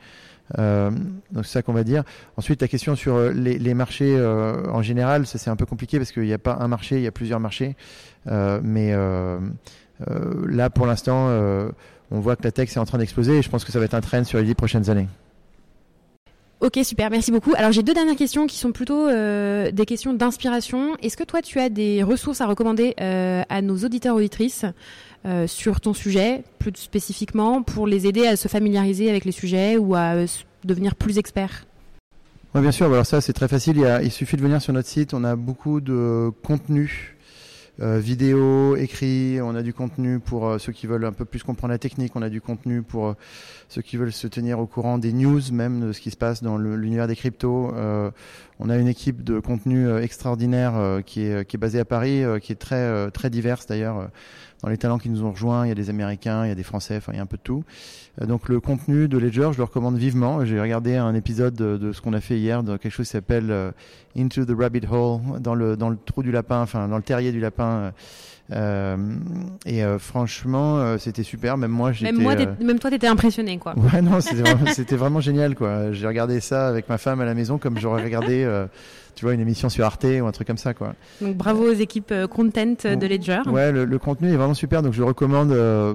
Euh, 0.58 0.90
donc 1.32 1.44
c'est 1.44 1.52
ça 1.52 1.62
qu'on 1.62 1.72
va 1.72 1.84
dire. 1.84 2.04
Ensuite, 2.36 2.62
la 2.62 2.68
question 2.68 2.94
sur 2.96 3.16
euh, 3.16 3.30
les, 3.32 3.74
marchés 3.74 4.18
en 4.18 4.80
général, 4.80 5.26
ça 5.26 5.38
c'est 5.38 5.50
un 5.50 5.56
peu 5.56 5.66
compliqué 5.66 5.98
parce 5.98 6.12
qu'il 6.12 6.22
n'y 6.24 6.32
a 6.32 6.38
pas 6.38 6.56
un 6.60 6.68
marché, 6.68 6.96
il 6.96 7.02
y 7.02 7.06
a 7.06 7.12
plusieurs 7.12 7.40
marchés. 7.40 7.76
Mais 8.26 8.94
là, 8.94 10.70
pour 10.70 10.86
l'instant, 10.86 11.28
on 12.10 12.20
voit 12.20 12.36
que 12.36 12.44
la 12.44 12.52
tech 12.52 12.68
est 12.74 12.78
en 12.78 12.84
train 12.84 12.98
d'exploser 12.98 13.38
et 13.38 13.42
je 13.42 13.48
pense 13.48 13.64
que 13.64 13.72
ça 13.72 13.78
va 13.78 13.84
être 13.84 13.94
un 13.94 14.00
trend 14.00 14.24
sur 14.24 14.38
les 14.38 14.44
dix 14.44 14.54
prochaines 14.54 14.90
années. 14.90 15.08
Ok, 16.60 16.78
super, 16.84 17.10
merci 17.10 17.30
beaucoup. 17.30 17.52
Alors 17.56 17.70
j'ai 17.70 17.82
deux 17.82 17.92
dernières 17.92 18.16
questions 18.16 18.46
qui 18.46 18.56
sont 18.56 18.72
plutôt 18.72 19.08
euh, 19.08 19.70
des 19.70 19.84
questions 19.84 20.14
d'inspiration. 20.14 20.96
Est-ce 21.02 21.16
que 21.16 21.24
toi 21.24 21.42
tu 21.42 21.60
as 21.60 21.68
des 21.68 22.02
ressources 22.02 22.40
à 22.40 22.46
recommander 22.46 22.94
euh, 22.98 23.42
à 23.50 23.60
nos 23.60 23.76
auditeurs 23.76 24.16
auditrices 24.16 24.64
euh, 25.26 25.46
sur 25.46 25.82
ton 25.82 25.92
sujet, 25.92 26.44
plus 26.58 26.72
spécifiquement, 26.76 27.62
pour 27.62 27.86
les 27.86 28.06
aider 28.06 28.26
à 28.26 28.36
se 28.36 28.48
familiariser 28.48 29.10
avec 29.10 29.26
les 29.26 29.32
sujets 29.32 29.76
ou 29.76 29.94
à 29.94 30.14
devenir 30.64 30.94
plus 30.94 31.18
experts? 31.18 31.66
Oui, 32.54 32.62
bien 32.62 32.72
sûr. 32.72 32.86
Alors 32.86 33.04
ça 33.04 33.20
c'est 33.20 33.34
très 33.34 33.48
facile. 33.48 33.76
Il, 33.76 34.04
il, 34.06 34.10
suffit 34.10 34.36
de 34.36 34.42
venir 34.42 34.62
sur 34.62 34.72
notre 34.72 34.88
site. 34.88 35.12
On 35.12 35.24
a 35.24 35.36
beaucoup 35.36 35.82
de 35.82 36.30
contenu 36.42 37.15
euh, 37.82 37.98
vidéo, 37.98 38.74
écrit, 38.76 39.38
on 39.42 39.54
a 39.54 39.62
du 39.62 39.74
contenu 39.74 40.18
pour 40.18 40.46
euh, 40.46 40.58
ceux 40.58 40.72
qui 40.72 40.86
veulent 40.86 41.04
un 41.04 41.12
peu 41.12 41.26
plus 41.26 41.42
comprendre 41.42 41.72
la 41.72 41.78
technique, 41.78 42.16
on 42.16 42.22
a 42.22 42.30
du 42.30 42.40
contenu 42.40 42.82
pour 42.82 43.08
euh, 43.08 43.14
ceux 43.68 43.82
qui 43.82 43.98
veulent 43.98 44.12
se 44.12 44.26
tenir 44.26 44.58
au 44.58 44.66
courant 44.66 44.96
des 44.96 45.12
news, 45.12 45.40
même 45.52 45.88
de 45.88 45.92
ce 45.92 46.00
qui 46.00 46.10
se 46.10 46.16
passe 46.16 46.42
dans 46.42 46.56
l'univers 46.56 47.06
des 47.06 47.16
cryptos. 47.16 47.74
On 48.58 48.70
a 48.70 48.76
une 48.76 48.88
équipe 48.88 49.22
de 49.22 49.38
contenu 49.38 49.94
extraordinaire 49.98 51.00
qui, 51.04 51.22
est, 51.22 51.46
qui 51.46 51.56
est 51.56 51.58
basée 51.58 51.80
à 51.80 51.84
Paris, 51.84 52.22
qui 52.40 52.52
est 52.52 52.56
très, 52.56 53.10
très 53.10 53.30
diverse 53.30 53.66
d'ailleurs 53.66 54.08
dans 54.62 54.68
les 54.70 54.78
talents 54.78 54.98
qui 54.98 55.10
nous 55.10 55.22
ont 55.22 55.32
rejoints, 55.32 55.66
il 55.66 55.68
y 55.68 55.72
a 55.72 55.74
des 55.74 55.90
Américains, 55.90 56.44
il 56.44 56.48
y 56.48 56.52
a 56.52 56.54
des 56.54 56.62
Français, 56.62 56.96
enfin 56.96 57.12
il 57.12 57.16
y 57.16 57.18
a 57.18 57.22
un 57.22 57.26
peu 57.26 57.36
de 57.36 57.42
tout. 57.42 57.64
Euh, 58.20 58.26
donc 58.26 58.48
le 58.48 58.60
contenu 58.60 59.08
de 59.08 59.18
Ledger, 59.18 59.50
je 59.52 59.58
le 59.58 59.64
recommande 59.64 59.96
vivement. 59.96 60.44
J'ai 60.44 60.60
regardé 60.60 60.96
un 60.96 61.14
épisode 61.14 61.54
de, 61.54 61.92
ce 61.92 62.00
qu'on 62.00 62.12
a 62.12 62.20
fait 62.20 62.38
hier, 62.38 62.62
de 62.62 62.76
quelque 62.76 62.92
chose 62.92 63.06
qui 63.06 63.12
s'appelle 63.12 63.50
euh, 63.50 63.70
Into 64.16 64.44
the 64.44 64.54
Rabbit 64.58 64.86
Hole, 64.90 65.40
dans 65.40 65.54
le 65.54 65.76
dans 65.76 65.90
le 65.90 65.98
trou 66.04 66.22
du 66.22 66.32
lapin, 66.32 66.60
enfin 66.62 66.88
dans 66.88 66.96
le 66.96 67.02
terrier 67.02 67.32
du 67.32 67.40
lapin. 67.40 67.92
Euh, 68.52 68.96
et 69.64 69.82
franchement, 69.98 70.98
c'était 70.98 71.22
super. 71.22 71.56
Même 71.56 71.70
moi, 71.70 71.92
j'étais. 71.92 72.12
Même, 72.12 72.22
moi, 72.22 72.34
même 72.60 72.78
toi, 72.78 72.90
t'étais 72.90 73.08
impressionné, 73.08 73.58
quoi. 73.58 73.74
Ouais, 73.92 74.02
non, 74.02 74.20
c'était 74.20 74.42
vraiment, 74.42 74.96
vraiment, 74.96 75.20
génial, 75.20 75.54
quoi. 75.54 75.92
J'ai 75.92 76.06
regardé 76.06 76.40
ça 76.40 76.68
avec 76.68 76.88
ma 76.88 76.98
femme 76.98 77.20
à 77.20 77.24
la 77.24 77.34
maison, 77.34 77.58
comme 77.58 77.78
j'aurais 77.78 78.02
regardé 78.02 78.46
tu 79.16 79.24
vois, 79.24 79.34
une 79.34 79.40
émission 79.40 79.68
sur 79.68 79.84
Arte 79.84 80.04
ou 80.04 80.26
un 80.26 80.32
truc 80.32 80.46
comme 80.46 80.58
ça, 80.58 80.74
quoi. 80.74 80.94
Donc 81.20 81.36
bravo 81.36 81.68
aux 81.68 81.74
équipes 81.74 82.12
euh, 82.12 82.28
content 82.28 82.76
de 82.84 83.06
Ledger. 83.06 83.40
Ouais, 83.46 83.72
le, 83.72 83.98
contenu 83.98 84.30
est 84.30 84.36
vraiment 84.36 84.54
super, 84.54 84.82
donc 84.82 84.92
je 84.92 84.98
le 85.00 85.06
recommande 85.06 85.50
euh, 85.50 85.94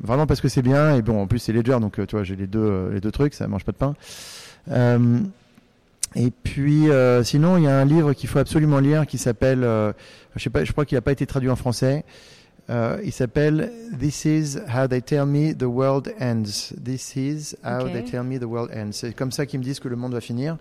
vraiment 0.00 0.26
parce 0.26 0.40
que 0.40 0.48
c'est 0.48 0.62
bien 0.62 0.94
et 0.94 1.02
bon, 1.02 1.22
en 1.22 1.26
plus 1.26 1.38
c'est 1.38 1.52
Ledger, 1.52 1.78
donc 1.80 1.98
euh, 1.98 2.06
tu 2.06 2.14
vois, 2.14 2.22
j'ai 2.22 2.36
les 2.36 2.46
deux 2.46 2.90
les 2.92 3.00
deux 3.00 3.10
trucs, 3.10 3.34
ça 3.34 3.48
mange 3.48 3.64
pas 3.64 3.72
de 3.72 3.78
pain. 3.78 3.94
Et 6.14 6.30
puis 6.30 6.88
sinon, 7.22 7.56
il 7.56 7.64
y 7.64 7.68
a 7.68 7.78
un 7.78 7.84
livre 7.84 8.12
qu'il 8.12 8.28
faut 8.28 8.38
absolument 8.38 8.80
lire 8.80 9.06
qui 9.06 9.18
s'appelle, 9.18 9.60
je 9.62 10.42
sais 10.42 10.50
pas, 10.50 10.64
je 10.64 10.72
crois 10.72 10.84
qu'il 10.84 10.96
n'a 10.96 11.02
pas 11.02 11.12
été 11.12 11.26
traduit 11.26 11.50
en 11.50 11.56
français. 11.56 12.04
il 12.68 13.12
s'appelle 13.12 13.70
This 13.98 14.24
is 14.24 14.58
how 14.68 14.88
they 14.88 15.02
tell 15.02 15.26
me 15.26 15.54
the 15.54 15.64
world 15.64 16.12
ends. 16.20 16.74
This 16.82 17.16
is 17.16 17.54
how 17.64 17.88
they 17.88 18.04
tell 18.04 18.24
me 18.24 18.38
the 18.38 18.44
world 18.44 18.70
ends. 18.74 18.92
C'est 18.92 19.14
comme 19.14 19.32
ça 19.32 19.46
qu'ils 19.46 19.60
me 19.60 19.64
disent 19.64 19.80
que 19.80 19.88
le 19.88 19.96
monde 19.96 20.14
va 20.14 20.20
finir. 20.20 20.56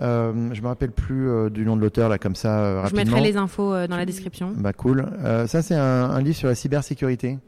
Euh, 0.00 0.50
je 0.52 0.60
me 0.60 0.66
rappelle 0.66 0.90
plus 0.90 1.28
euh, 1.28 1.48
du 1.48 1.64
nom 1.64 1.74
de 1.74 1.80
l'auteur 1.80 2.10
là 2.10 2.18
comme 2.18 2.36
ça 2.36 2.58
euh, 2.58 2.80
rapidement. 2.82 3.00
Je 3.00 3.06
mettrai 3.06 3.20
les 3.22 3.36
infos 3.36 3.72
euh, 3.72 3.86
dans 3.86 3.96
la 3.96 4.04
description. 4.04 4.52
Bah 4.54 4.72
cool. 4.72 5.06
ça 5.46 5.62
c'est 5.62 5.74
un, 5.74 6.10
un, 6.10 6.20
livre 6.20 6.36
sur 6.36 6.48
la 6.48 6.54
cybersécurité. 6.54 7.38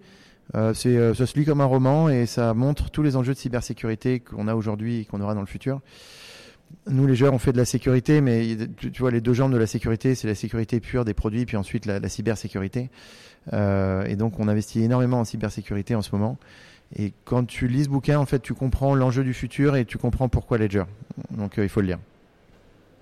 c'est 0.73 1.15
ça 1.15 1.27
se 1.27 1.39
lit 1.39 1.45
comme 1.45 1.61
un 1.61 1.67
roman 1.67 2.09
et 2.09 2.27
ça 2.27 2.55
montre 2.55 2.91
tous 2.91 3.03
les 3.03 3.17
enjeux 3.17 3.35
de 3.35 3.39
cybersécurité 3.39 4.21
qu'on 4.21 4.49
a 4.49 4.55
aujourd'hui 4.55 5.01
et 5.01 5.05
qu'on 5.05 5.21
aura 5.21 5.35
dans 5.35 5.41
le 5.41 5.47
futur. 5.47 5.81
Nous 6.87 7.07
les 7.07 7.15
joueurs 7.15 7.35
on 7.35 7.39
fait 7.39 7.53
de 7.53 7.59
la 7.59 7.65
sécurité, 7.65 8.21
mais 8.21 8.57
tu, 8.77 8.91
vois 8.99 9.11
les 9.11 9.21
deux 9.21 9.35
jambes 9.35 9.53
de 9.53 9.59
la 9.59 9.67
sécurité, 9.67 10.15
c'est 10.15 10.29
la 10.29 10.35
sécurité 10.35 10.81
pure 10.81 11.05
des 11.05 11.15
produits 11.15 11.45
puis 11.45 11.57
ensuite 11.57 11.87
la, 11.87 11.99
la 12.01 12.09
cybersécurité. 12.09 12.91
et 13.53 14.17
donc 14.17 14.41
on 14.41 14.49
investit 14.49 14.83
énormément 14.83 15.21
en 15.21 15.25
cybersécurité 15.25 15.95
en 15.95 16.03
ce 16.03 16.11
moment. 16.13 16.39
Et 16.97 17.13
quand 17.25 17.45
tu 17.45 17.69
lis 17.69 17.85
ce 17.85 17.89
bouquin, 17.91 18.19
en 18.19 18.25
fait, 18.25 18.41
tu 18.41 18.55
comprends 18.55 18.95
l'enjeu 18.95 19.23
du 19.23 19.35
futur 19.35 19.77
et 19.77 19.85
tu 19.85 19.99
comprends 19.99 20.31
pourquoi 20.31 20.57
Ledger. 20.57 20.85
Donc 21.31 21.55
il 21.59 21.69
faut 21.69 21.83
le 21.83 21.89
lire 21.89 21.99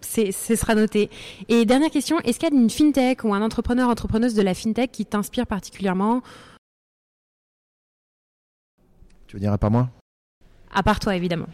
ce 0.07 0.55
sera 0.55 0.75
noté. 0.75 1.11
Et 1.49 1.65
dernière 1.65 1.91
question, 1.91 2.19
est-ce 2.21 2.39
qu'il 2.39 2.49
y 2.49 2.57
a 2.57 2.61
une 2.61 2.71
fintech 2.71 3.25
ou 3.25 3.35
un 3.35 3.43
entrepreneur, 3.43 3.89
entrepreneuse 3.89 4.35
de 4.35 4.43
la 4.43 4.55
fintech 4.55 4.93
qui 4.93 5.07
t'inspire 5.07 5.47
particulièrement? 5.47 6.23
Tu 9.27 9.37
veux 9.37 9.41
dire 9.41 9.53
à 9.53 9.59
part 9.59 9.71
moi? 9.71 9.91
À 10.73 10.83
part 10.83 11.01
toi, 11.01 11.17
évidemment. 11.17 11.49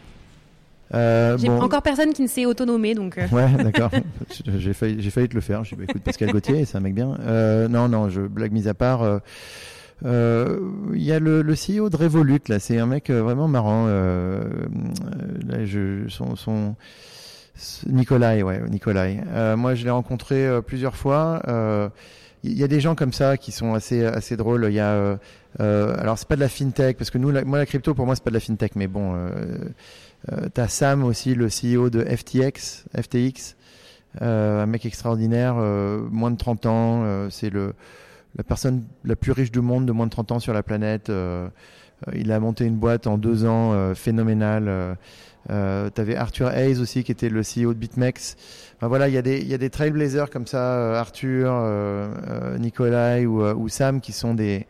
Euh, 0.93 1.37
j'ai 1.37 1.49
encore 1.49 1.81
personne 1.81 2.13
qui 2.13 2.21
ne 2.21 2.27
s'est 2.27 2.45
autonomé, 2.45 2.93
donc. 2.95 3.17
Euh. 3.17 3.27
Ouais, 3.31 3.49
d'accord. 3.63 3.91
j'ai 4.45 4.73
failli, 4.73 5.01
failli 5.09 5.29
te 5.29 5.35
le 5.35 5.41
faire. 5.41 5.63
J'ai 5.63 5.75
dit, 5.75 5.81
bah, 5.81 5.85
écoute, 5.89 6.03
Pascal 6.03 6.31
Gauthier, 6.31 6.65
c'est 6.65 6.77
un 6.77 6.81
mec 6.81 6.93
bien. 6.93 7.17
Euh, 7.21 7.67
non, 7.67 7.87
non, 7.89 8.09
je 8.09 8.21
blague 8.21 8.51
mise 8.51 8.67
à 8.67 8.73
part. 8.73 9.21
Il 10.03 10.09
y 10.93 11.11
a 11.11 11.19
le, 11.19 11.41
le, 11.41 11.53
CEO 11.53 11.89
de 11.89 11.95
Revolut 11.95 12.41
là, 12.47 12.59
c'est 12.59 12.77
un 12.77 12.85
mec 12.85 13.09
vraiment 13.09 13.47
marrant. 13.47 13.87
là, 13.87 15.65
je, 15.65 16.07
son, 16.09 16.35
son 16.35 16.75
Nikolai, 17.87 18.41
ouais, 18.43 18.61
Nikolai. 18.69 19.19
Euh, 19.27 19.55
moi, 19.55 19.75
je 19.75 19.83
l'ai 19.83 19.91
rencontré 19.91 20.45
euh, 20.45 20.61
plusieurs 20.61 20.95
fois. 20.95 21.41
Il 22.43 22.51
euh, 22.51 22.55
y 22.55 22.63
a 22.63 22.67
des 22.67 22.79
gens 22.79 22.95
comme 22.95 23.13
ça 23.13 23.37
qui 23.37 23.51
sont 23.51 23.73
assez 23.73 24.05
assez 24.05 24.37
drôles. 24.37 24.65
Il 24.69 24.73
y 24.73 24.79
a, 24.79 25.17
alors 25.59 26.17
c'est 26.17 26.27
pas 26.27 26.35
de 26.35 26.41
la 26.41 26.49
fintech 26.49 26.97
parce 26.97 27.09
que 27.09 27.17
nous, 27.17 27.31
moi, 27.45 27.57
la 27.57 27.65
crypto 27.65 27.93
pour 27.93 28.05
moi 28.05 28.15
c'est 28.15 28.23
pas 28.23 28.31
de 28.31 28.35
la 28.35 28.39
fintech, 28.39 28.75
mais 28.75 28.87
bon, 28.87 29.15
t'as 30.53 30.67
Sam 30.67 31.03
aussi, 31.03 31.35
le 31.35 31.47
CEO 31.47 31.89
de 31.89 32.03
FTX, 32.03 32.85
FTX, 32.99 33.55
un 34.21 34.65
mec 34.65 34.85
extraordinaire, 34.85 35.55
moins 35.55 36.31
de 36.31 36.37
30 36.37 36.65
ans. 36.65 37.29
c'est 37.29 37.49
le 37.49 37.73
la 38.35 38.43
personne 38.43 38.83
la 39.03 39.15
plus 39.15 39.31
riche 39.31 39.51
du 39.51 39.61
monde 39.61 39.85
de 39.85 39.91
moins 39.91 40.07
de 40.07 40.11
30 40.11 40.31
ans 40.31 40.39
sur 40.39 40.53
la 40.53 40.63
planète. 40.63 41.11
il 42.13 42.31
a 42.31 42.39
monté 42.39 42.65
une 42.65 42.77
boîte 42.77 43.05
en 43.05 43.17
deux 43.17 43.45
ans 43.45 43.93
phénoménale. 43.93 44.97
Euh, 45.49 45.89
tu 45.93 45.99
avais 45.99 46.15
Arthur 46.15 46.49
Hayes 46.51 46.79
aussi 46.79 47.03
qui 47.03 47.11
était 47.11 47.29
le 47.29 47.41
CEO 47.41 47.73
de 47.73 47.79
BitMEX. 47.79 48.35
Enfin, 48.77 48.87
voilà, 48.87 49.07
il 49.07 49.13
y, 49.13 49.17
a 49.17 49.21
des, 49.21 49.41
y 49.43 49.53
a 49.53 49.57
des 49.57 49.69
trailblazers 49.69 50.29
comme 50.29 50.47
ça, 50.47 50.99
Arthur, 50.99 51.51
euh, 51.51 52.57
Nikolai 52.57 53.25
ou, 53.25 53.43
ou, 53.43 53.67
Sam 53.69 54.01
qui 54.01 54.13
sont 54.13 54.33
des, 54.33 54.65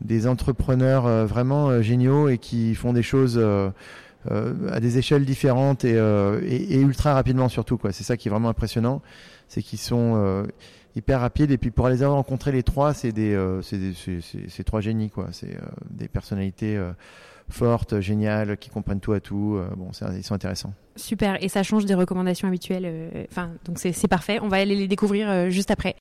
des 0.00 0.26
entrepreneurs 0.26 1.26
vraiment 1.26 1.80
géniaux 1.82 2.28
et 2.28 2.38
qui 2.38 2.74
font 2.74 2.92
des 2.92 3.02
choses 3.02 3.38
à 3.38 4.80
des 4.80 4.98
échelles 4.98 5.24
différentes 5.24 5.84
et, 5.84 5.94
et, 5.94 6.74
et, 6.74 6.80
ultra 6.80 7.14
rapidement 7.14 7.48
surtout. 7.48 7.78
Quoi. 7.78 7.92
C'est 7.92 8.04
ça 8.04 8.16
qui 8.16 8.28
est 8.28 8.30
vraiment 8.30 8.48
impressionnant, 8.50 9.02
c'est 9.48 9.62
qu'ils 9.62 9.78
sont 9.78 10.46
hyper 10.96 11.20
rapides 11.20 11.50
et 11.50 11.58
puis 11.58 11.70
pour 11.70 11.88
les 11.88 12.02
avoir 12.02 12.16
rencontrés 12.16 12.52
les 12.52 12.62
trois, 12.62 12.94
c'est 12.94 13.12
des, 13.12 13.38
c'est 13.62 14.64
trois 14.64 14.80
génies 14.80 15.10
quoi. 15.10 15.28
C'est 15.32 15.56
des 15.90 16.08
personnalités 16.08 16.78
fortes, 17.50 18.00
géniales, 18.00 18.56
qui 18.56 18.70
comprennent 18.70 19.00
tout 19.00 19.12
à 19.12 19.20
tout. 19.20 19.56
Euh, 19.56 19.68
bon, 19.76 19.90
ils 20.16 20.24
sont 20.24 20.34
intéressants. 20.34 20.72
Super, 20.96 21.42
et 21.42 21.48
ça 21.48 21.62
change 21.62 21.86
des 21.86 21.94
recommandations 21.94 22.48
habituelles. 22.48 22.84
Euh, 22.86 23.24
enfin, 23.30 23.50
donc 23.64 23.78
c'est 23.78 24.08
parfait. 24.08 24.38
On 24.42 24.48
va 24.48 24.58
aller 24.58 24.76
les 24.76 24.88
découvrir 24.88 25.30
euh, 25.30 25.50
juste 25.50 25.70
après. 25.70 25.96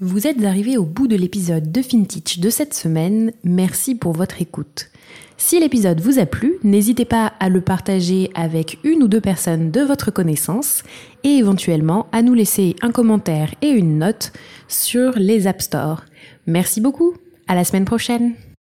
Vous 0.00 0.26
êtes 0.26 0.42
arrivé 0.44 0.76
au 0.76 0.84
bout 0.84 1.06
de 1.06 1.14
l'épisode 1.14 1.70
de 1.70 1.80
FinTech 1.80 2.40
de 2.40 2.50
cette 2.50 2.74
semaine. 2.74 3.32
Merci 3.44 3.94
pour 3.94 4.12
votre 4.12 4.42
écoute. 4.42 4.90
Si 5.36 5.58
l'épisode 5.58 6.00
vous 6.00 6.18
a 6.18 6.26
plu, 6.26 6.58
n'hésitez 6.62 7.04
pas 7.04 7.32
à 7.40 7.48
le 7.48 7.60
partager 7.60 8.30
avec 8.34 8.78
une 8.84 9.02
ou 9.02 9.08
deux 9.08 9.20
personnes 9.20 9.70
de 9.70 9.80
votre 9.80 10.10
connaissance 10.10 10.82
et 11.24 11.36
éventuellement 11.36 12.06
à 12.12 12.22
nous 12.22 12.34
laisser 12.34 12.76
un 12.82 12.90
commentaire 12.90 13.54
et 13.60 13.68
une 13.68 13.98
note 13.98 14.32
sur 14.68 15.12
les 15.16 15.46
App 15.46 15.60
Store. 15.60 16.04
Merci 16.46 16.80
beaucoup. 16.80 17.14
À 17.48 17.54
la 17.54 17.64
semaine 17.64 17.84
prochaine. 17.84 18.34